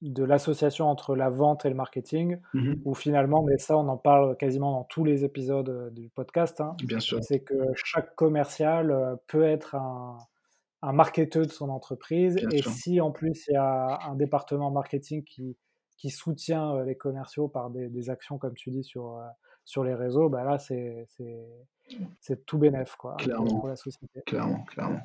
[0.00, 2.80] de l'association entre la vente et le marketing, mm-hmm.
[2.84, 6.60] où finalement, mais ça on en parle quasiment dans tous les épisodes euh, du podcast,
[6.60, 7.22] hein, bien sûr.
[7.22, 10.18] c'est que chaque commercial peut être un,
[10.82, 12.36] un marketeur de son entreprise.
[12.50, 15.56] et si en plus il y a un département marketing qui,
[16.02, 19.22] qui soutient euh, les commerciaux par des, actions, comme tu dis, sur, euh,
[19.64, 21.06] sur les réseaux, bah là, c'est,
[22.20, 24.20] c'est, tout bénef quoi, pour la société.
[24.26, 25.00] Clairement, clairement.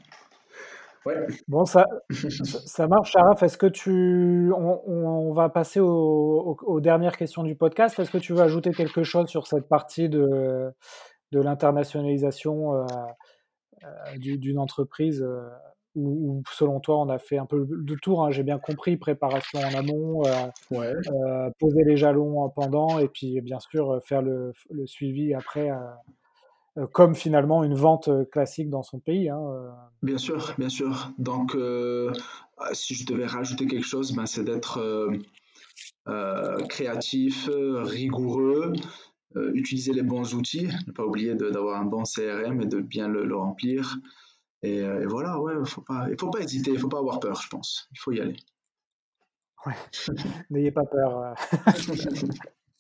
[1.06, 1.28] Ouais.
[1.48, 3.44] Bon, ça, ça marche, Sharaf.
[3.44, 4.52] Est-ce que tu.
[4.58, 8.00] On, va passer aux, dernières questions du podcast.
[8.00, 10.74] Est-ce que tu veux ajouter quelque chose sur cette partie de,
[11.32, 12.86] de l'internationalisation euh,
[14.18, 15.26] d'une entreprise
[15.98, 19.60] ou, selon toi, on a fait un peu le tour, hein, j'ai bien compris, préparation
[19.60, 24.54] en amont, euh, euh, poser les jalons pendant, et puis bien sûr faire le,
[24.86, 25.72] suivi après,
[26.78, 29.30] euh, comme finalement une vente classique dans son pays.
[29.30, 29.42] Hein,
[30.04, 31.12] bien sûr, bien sûr.
[31.18, 31.58] Donc,
[32.74, 34.80] si je devais rajouter quelque chose, ben, c'est d'être
[36.70, 38.74] créatif, rigoureux,
[39.54, 43.36] utiliser les bons outils, ne pas oublier d'avoir un bon CRM et de bien le
[43.36, 43.98] remplir.
[44.66, 47.42] Euh, et, voilà, ouais, faut pas, il faut pas hésiter, il faut pas avoir peur,
[47.42, 47.88] je pense.
[47.92, 48.36] Il faut y aller.
[49.66, 49.74] Ouais.
[50.50, 51.20] N'ayez pas peur.
[51.20, 51.34] Euh.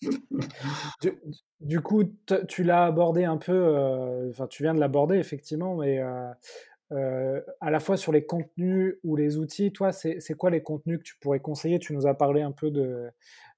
[1.60, 2.04] du, coup,
[2.48, 7.80] tu l'as abordé un peu, euh, enfin, tu viens de l'aborder effectivement, mais à la
[7.80, 11.40] fois sur les contenus ou les outils, toi, c'est quoi les contenus que tu pourrais
[11.40, 11.80] conseiller?
[11.80, 13.10] Tu nous as parlé un peu de,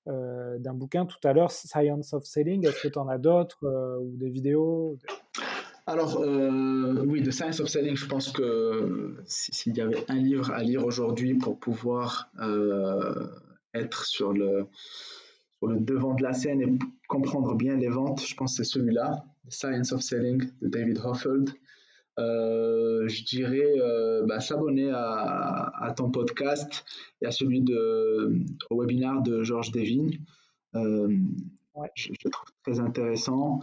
[0.10, 2.66] d'un bouquin tout à l'heure, Science of Selling.
[2.66, 3.64] Est-ce que tu en as d'autres
[4.02, 4.98] ou des vidéos
[5.90, 10.52] alors, euh, oui, The Science of Selling, je pense que s'il y avait un livre
[10.52, 13.26] à lire aujourd'hui pour pouvoir euh,
[13.74, 14.68] être sur le,
[15.64, 19.52] devant de la scène et comprendre bien les ventes, je pense que c'est celui-là, The
[19.52, 21.50] Science of Selling de David Hoffeld.
[22.20, 23.74] Euh, je dirais
[24.28, 26.86] bah, s'abonner à, ton podcast
[27.22, 30.12] et à celui de, au webinaire de Georges Devine.
[30.74, 33.62] je, le trouve très intéressant.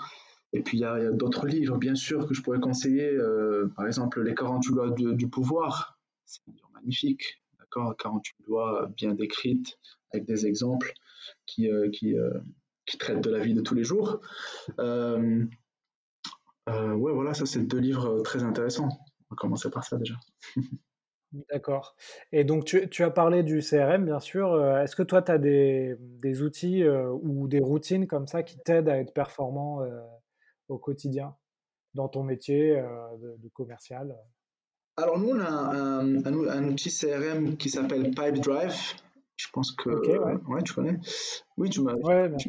[0.53, 3.11] Et puis il y a, d'autres livres, bien sûr, que je pourrais conseiller.
[3.11, 5.99] Euh, par exemple, Les 48 lois du pouvoir.
[6.25, 7.95] C'est un livre magnifique, d'accord?
[7.97, 9.79] 48 lois bien décrites,
[10.13, 10.93] avec des exemples
[11.45, 12.31] qui, euh, qui, euh,
[12.87, 14.21] qui, traitent de la vie de tous les jours.
[16.69, 18.89] Ouais, voilà, ça, c'est deux livres très intéressants.
[18.89, 20.15] On va commencer par ça déjà.
[21.51, 21.97] D'accord.
[22.33, 24.65] Et donc, tu, tu, as parlé du CRM, bien sûr.
[24.79, 28.89] Est-ce que toi, tu as des, des outils ou des routines comme ça qui t'aident
[28.89, 29.81] à être performant
[30.69, 31.35] au quotidien
[31.97, 34.15] dans ton métier euh, de, commercial?
[34.97, 38.95] Alors nous, on a un, outil CRM qui s'appelle Pipedrive.
[39.37, 40.63] Je pense que ouais.
[40.63, 40.99] tu connais?
[41.59, 41.95] Oui, tu m'as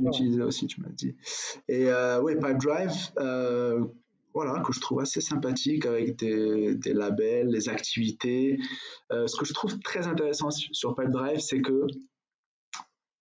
[0.10, 1.18] utilisé aussi, tu m'as dit.
[1.68, 3.84] Et euh, oui, Pipedrive, euh,
[4.38, 8.58] voilà, que je trouve assez sympathique avec des, labels, des activités.
[9.12, 11.88] ce que je trouve très intéressant sur Pipedrive, c'est que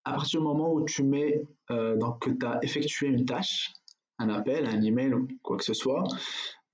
[0.05, 3.73] à partir du moment où tu mets, donc que tu as effectué une tâche,
[4.19, 6.05] un appel, un email ou quoi que ce soit,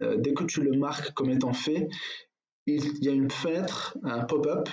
[0.02, 1.88] euh, dès que tu le marques comme étant fait,
[2.66, 4.68] il y a une fenêtre, un pop-up,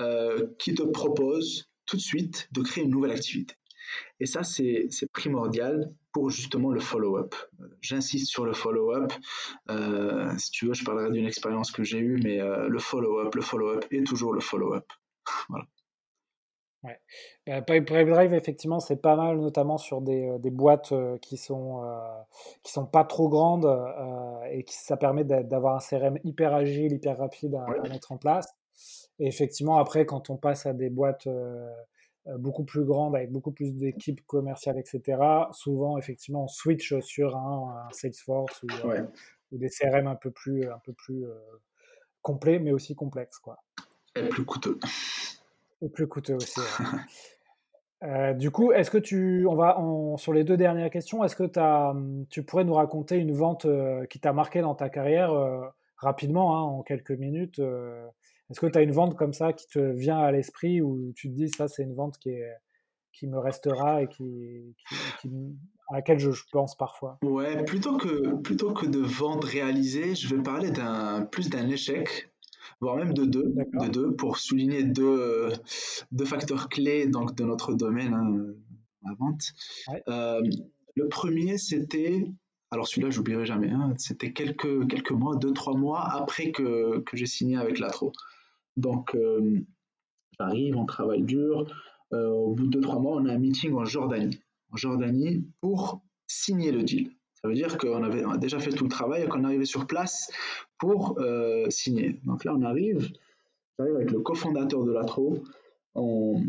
[0.00, 3.54] euh, qui te propose tout de suite de créer une nouvelle activité.
[4.20, 7.34] Et ça, c'est primordial pour justement le follow-up.
[7.80, 9.12] J'insiste sur le follow-up.
[9.70, 13.34] Euh, si tu veux, je parlerai d'une expérience que j'ai eue, mais euh, le follow-up,
[13.34, 14.84] le follow-up est toujours le follow-up.
[15.48, 15.64] voilà.
[16.84, 16.98] Ouais.
[17.48, 17.60] Euh,
[18.04, 21.80] Drive, effectivement, c'est pas mal, notamment sur des, euh, des boîtes qui sont
[22.62, 23.66] qui sont pas trop grandes
[24.50, 28.54] et qui ça permet d'avoir un CRM hyper agile, hyper rapide à, mettre en place.
[29.18, 31.28] Et effectivement, après, quand on passe à des boîtes
[32.38, 35.18] beaucoup plus grandes avec beaucoup plus d'équipes commerciales, etc.,
[35.52, 38.66] souvent, effectivement, on switch sur un, Salesforce ou,
[39.52, 41.24] ou, des CRM un peu plus un peu plus
[42.22, 43.58] complets, mais aussi complexes, quoi.
[44.14, 44.78] Et plus coûteux.
[45.80, 46.60] Et plus coûteux aussi.
[48.04, 49.78] Euh, du coup, est-ce que tu, on va
[50.16, 51.94] sur les deux dernières questions, est-ce que as,
[52.30, 55.60] tu pourrais nous raconter une vente euh, qui t'a marqué dans ta carrière euh,
[55.98, 57.60] rapidement, hein, en quelques minutes
[58.52, 61.30] Est-ce que tu as une vente comme ça qui te vient à l'esprit où tu
[61.30, 62.52] te dis ça c'est une vente qui, est,
[63.10, 64.76] qui me restera et qui,
[65.88, 67.18] à laquelle je, pense parfois?
[67.22, 72.30] Ouais, plutôt que, plutôt que de vente réalisée, je vais parler d'un, plus d'un échec
[72.82, 75.48] voire même de deux, de deux pour souligner deux,
[76.10, 78.54] deux facteurs clés donc, de notre domaine, hein,
[79.02, 79.44] la vente.
[80.08, 80.42] Euh,
[80.94, 82.26] le premier, c'était,
[82.70, 87.16] alors celui-là, j'oublierai jamais, hein, c'était quelques, quelques mois, deux, trois mois après que, que
[87.16, 88.12] j'ai signé avec Latro.
[88.76, 89.60] Donc, euh,
[90.38, 91.66] j'arrive, on travaille dur.
[92.12, 94.40] Euh, au bout de deux, trois mois, on a un meeting en Jordanie.
[94.72, 97.10] En Jordanie pour signer le deal.
[97.34, 100.30] Ça veut dire qu'on avait déjà fait tout le travail et qu'on arrivait sur place
[100.78, 102.20] pour euh, signer.
[102.24, 103.10] Donc là, on arrive,
[103.78, 105.42] avec le cofondateur de l'ATRO,
[105.94, 106.40] on,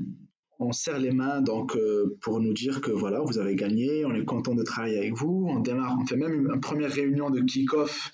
[0.71, 1.77] serre les mains donc
[2.21, 5.45] pour nous dire que voilà, vous avez gagné, on est content de travailler avec vous.
[5.49, 8.11] On démarre, on fait même une, première réunion de kick-off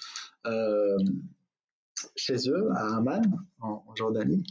[2.15, 3.21] chez eux à Amman,
[3.61, 4.43] en, Jordanie,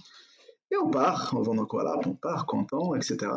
[0.71, 1.35] et on part.
[1.43, 3.31] Donc voilà, on part content, etc.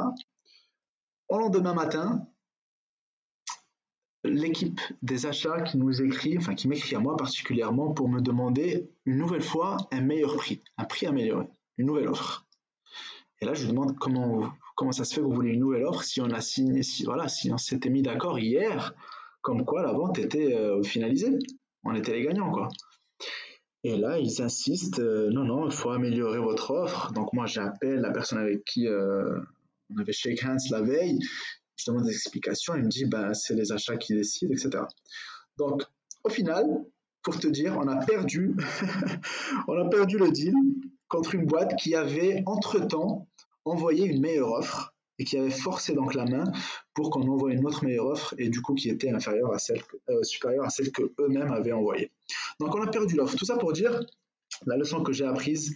[1.30, 2.28] Au lendemain matin,
[4.24, 8.90] l'équipe des achats qui nous écrit, enfin qui m'écrit à moi particulièrement pour me demander
[9.06, 11.48] une nouvelle fois un meilleur prix, un prix amélioré,
[11.78, 12.46] une nouvelle offre.
[13.40, 15.86] Et là, je lui demande comment, comment ça se fait que vous voulez une nouvelle
[15.86, 18.94] offre si on a signé, si, voilà, si on s'était mis d'accord hier,
[19.42, 21.40] comme quoi la vente était euh, finalisée.
[21.84, 22.70] On était les gagnants, quoi.
[23.84, 27.12] Et là, ils insistent, euh, non, non, il faut améliorer votre offre.
[27.14, 29.40] Donc moi, j'appelle la personne avec qui euh,
[29.90, 31.20] on avait shake hands la veille
[31.82, 34.84] je demande des explications, il me dit bah, c'est les achats qui décident, etc.
[35.58, 35.84] Donc,
[36.24, 36.66] au final,
[37.24, 38.56] pour te dire, on a perdu,
[39.68, 40.54] on a perdu le deal
[41.08, 43.28] contre une boîte qui avait entre-temps
[43.66, 46.46] envoyé une meilleure offre et qui avait forcé donc la main
[46.94, 49.82] pour qu'on envoie une autre meilleure offre et du coup qui était inférieure à celle,
[50.10, 52.12] euh, supérieure à celle que eux-mêmes avaient envoyée.
[52.60, 53.36] Donc on a perdu l'offre.
[53.36, 54.00] Tout ça pour dire
[54.66, 55.76] la leçon que j'ai apprise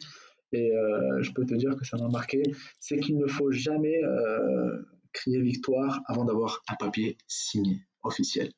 [0.51, 2.41] et euh, je peux te dire que ça m'a marqué,
[2.79, 4.81] c'est qu'il ne faut jamais euh,
[5.11, 8.51] crier victoire avant d'avoir un papier signé officiel.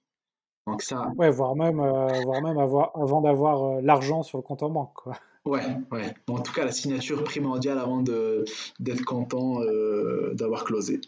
[0.68, 1.12] Donc ça.
[1.16, 4.94] Ouais, voire même, voire même avoir, avant d'avoir l'argent sur le compte en banque.
[4.94, 5.18] Quoi.
[5.48, 6.14] Ouais, ouais.
[6.28, 11.02] en tout cas, la signature primordiale avant d'être content euh, d'avoir closé.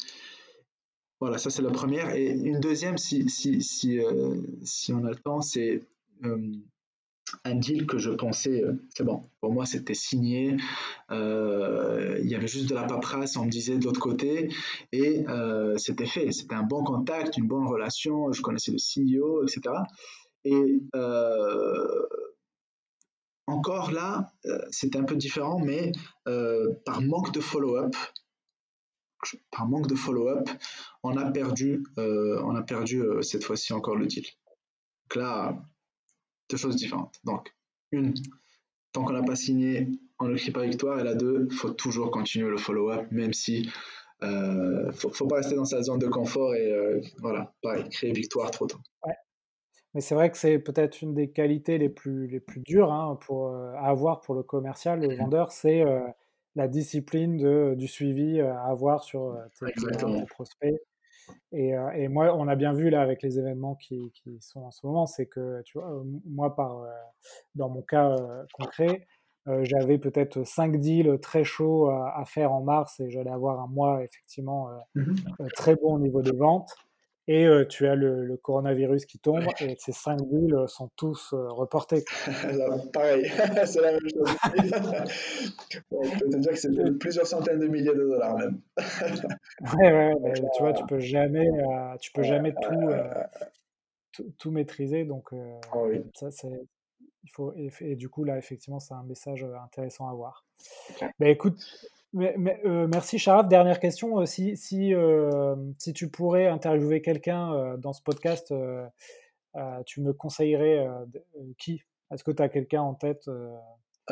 [1.19, 2.15] Voilà, ça c'est la première.
[2.15, 3.99] Et une deuxième, si, si, si,
[4.63, 5.81] si on a le temps, c'est
[7.43, 10.57] un deal que je pensais, euh, c'est bon, pour moi c'était signé,
[11.11, 14.49] euh, il y avait juste de la paperasse, on me disait de l'autre côté,
[14.91, 19.43] et euh, c'était fait, c'était un bon contact, une bonne relation, je connaissais le CEO,
[19.43, 19.75] etc.
[20.45, 20.81] Et
[23.49, 24.31] encore là,
[24.71, 25.91] c'était un peu différent, mais
[26.85, 27.95] par manque de follow-up,
[29.51, 30.49] par manque de follow-up,
[31.03, 34.25] on a perdu, on a perdu cette fois-ci encore le deal.
[35.09, 35.61] Donc là,
[36.49, 37.15] deux choses différentes.
[37.23, 37.53] Donc,
[37.91, 38.13] une,
[38.91, 39.87] tant qu'on n'a pas signé,
[40.19, 40.99] on ne crie pas victoire.
[40.99, 43.69] Et la deux, il faut toujours continuer le follow-up, même si
[44.23, 48.11] euh, ne faut, pas rester dans sa zone de confort et euh, voilà, pareil, créer
[48.11, 48.79] victoire trop tôt.
[49.93, 53.17] Mais c'est vrai que c'est peut-être une des qualités les plus, les plus dures hein,
[53.21, 55.17] pour, euh, à avoir pour le commercial, le mmh.
[55.17, 56.01] vendeur, c'est euh,
[56.55, 60.79] la discipline de, du suivi à avoir sur tes, tes prospects.
[61.53, 64.85] Euh, et, moi, on a bien vu là avec les événements qui, sont en ce
[64.85, 66.89] moment, c'est que, tu vois, moi, par, euh,
[67.55, 69.07] dans mon cas euh, concret,
[69.63, 74.03] j'avais peut-être cinq deals très chauds à, faire en mars et j'allais avoir un mois
[74.03, 75.15] effectivement mmh
[75.55, 76.71] très bon au niveau des ventes.
[77.31, 82.03] Et tu as le, coronavirus qui tombe et ces cinq deals sont tous reportés.
[82.93, 83.29] Pareil,
[83.67, 84.35] c'est la même chose.
[85.69, 88.59] je peux te dire que c'est plusieurs centaines de milliers de dollars même.
[89.77, 91.47] ouais, ouais, mais tu vois, tu peux jamais,
[92.01, 92.55] tu peux jamais
[94.11, 95.05] tout, tout, maîtriser.
[95.05, 96.67] Donc, oh ça, c'est,
[97.23, 100.45] il faut, et, du coup, là, effectivement, c'est un message intéressant à voir.
[101.19, 101.61] Ben, écoute,
[102.13, 103.47] merci Sharaf.
[103.47, 104.25] Dernière question.
[104.25, 104.93] Si, si,
[105.77, 108.53] si tu pourrais interviewer quelqu'un dans ce podcast,
[109.85, 110.87] tu me conseillerais
[111.57, 111.83] qui?
[112.11, 113.29] Est-ce que tu as quelqu'un en tête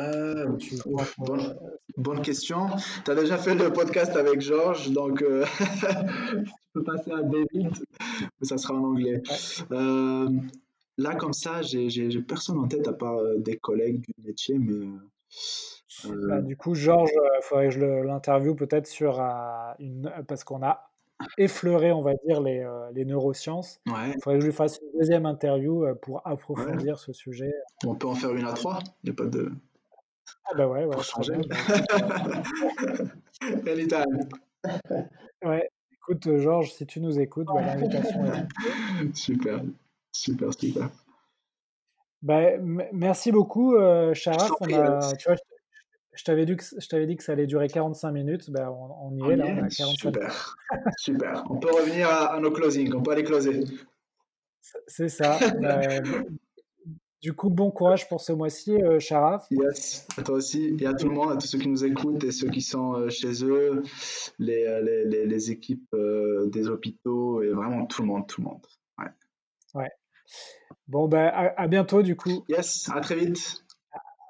[0.00, 0.46] euh,
[1.96, 2.68] bonne, question.
[3.04, 7.72] Tu as déjà fait le podcast avec Georges, donc euh, tu peux passer à David,
[8.20, 9.22] mais ça sera en anglais.
[9.72, 10.28] Euh,
[10.98, 14.86] là, comme ça, j'ai personne en tête à part des collègues du métier, mais.
[16.04, 19.20] Bah, du coup, Georges, il faudrait que je l'interviewe peut-être sur
[19.78, 20.12] une.
[20.26, 20.90] Parce qu'on a
[21.36, 23.80] effleuré, on va dire, les, les neurosciences.
[23.86, 27.52] Il faudrait que je lui fasse une deuxième interview pour approfondir ce sujet.
[27.84, 29.52] On peut en faire une à trois, il n'y a pas de.
[30.50, 30.94] Ah bah ouais, ouais.
[30.94, 31.34] Pour changer.
[33.66, 34.28] Anytime.
[35.44, 39.62] Ouais, écoute euh, Georges, si tu nous écoutes, bah, l'invitation est Super,
[40.10, 40.90] super, super.
[42.22, 42.58] Bah,
[42.92, 45.36] merci beaucoup, euh, a, tu vois,
[46.18, 48.50] je t'avais dit, que, dit ça allait durer 45 minutes.
[48.50, 50.56] Ben, on, y est là, on a 45 super.
[50.98, 51.44] super.
[51.48, 53.64] On peut revenir à, nos closings, on peut aller closer.
[54.88, 55.38] C'est ça.
[55.60, 56.02] Ben,
[57.20, 59.46] du coup, bon courage pour ce mois-ci, euh, Sharaf.
[59.50, 62.22] Yes, à toi aussi et à tout le monde, à tous ceux qui nous écoutent
[62.24, 63.82] et ceux qui sont euh, chez eux,
[64.38, 65.94] les, euh, les, les, équipes
[66.46, 68.66] des hôpitaux et vraiment tout le monde, tout le monde.
[68.98, 69.10] Ouais.
[69.74, 69.90] ouais.
[70.88, 72.44] Bon, ben, à, bientôt du coup.
[72.48, 73.64] Yes, à très vite.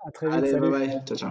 [0.06, 0.36] À, très vite.
[0.36, 1.02] Allez, bye bye.
[1.06, 1.30] Ciao, ciao.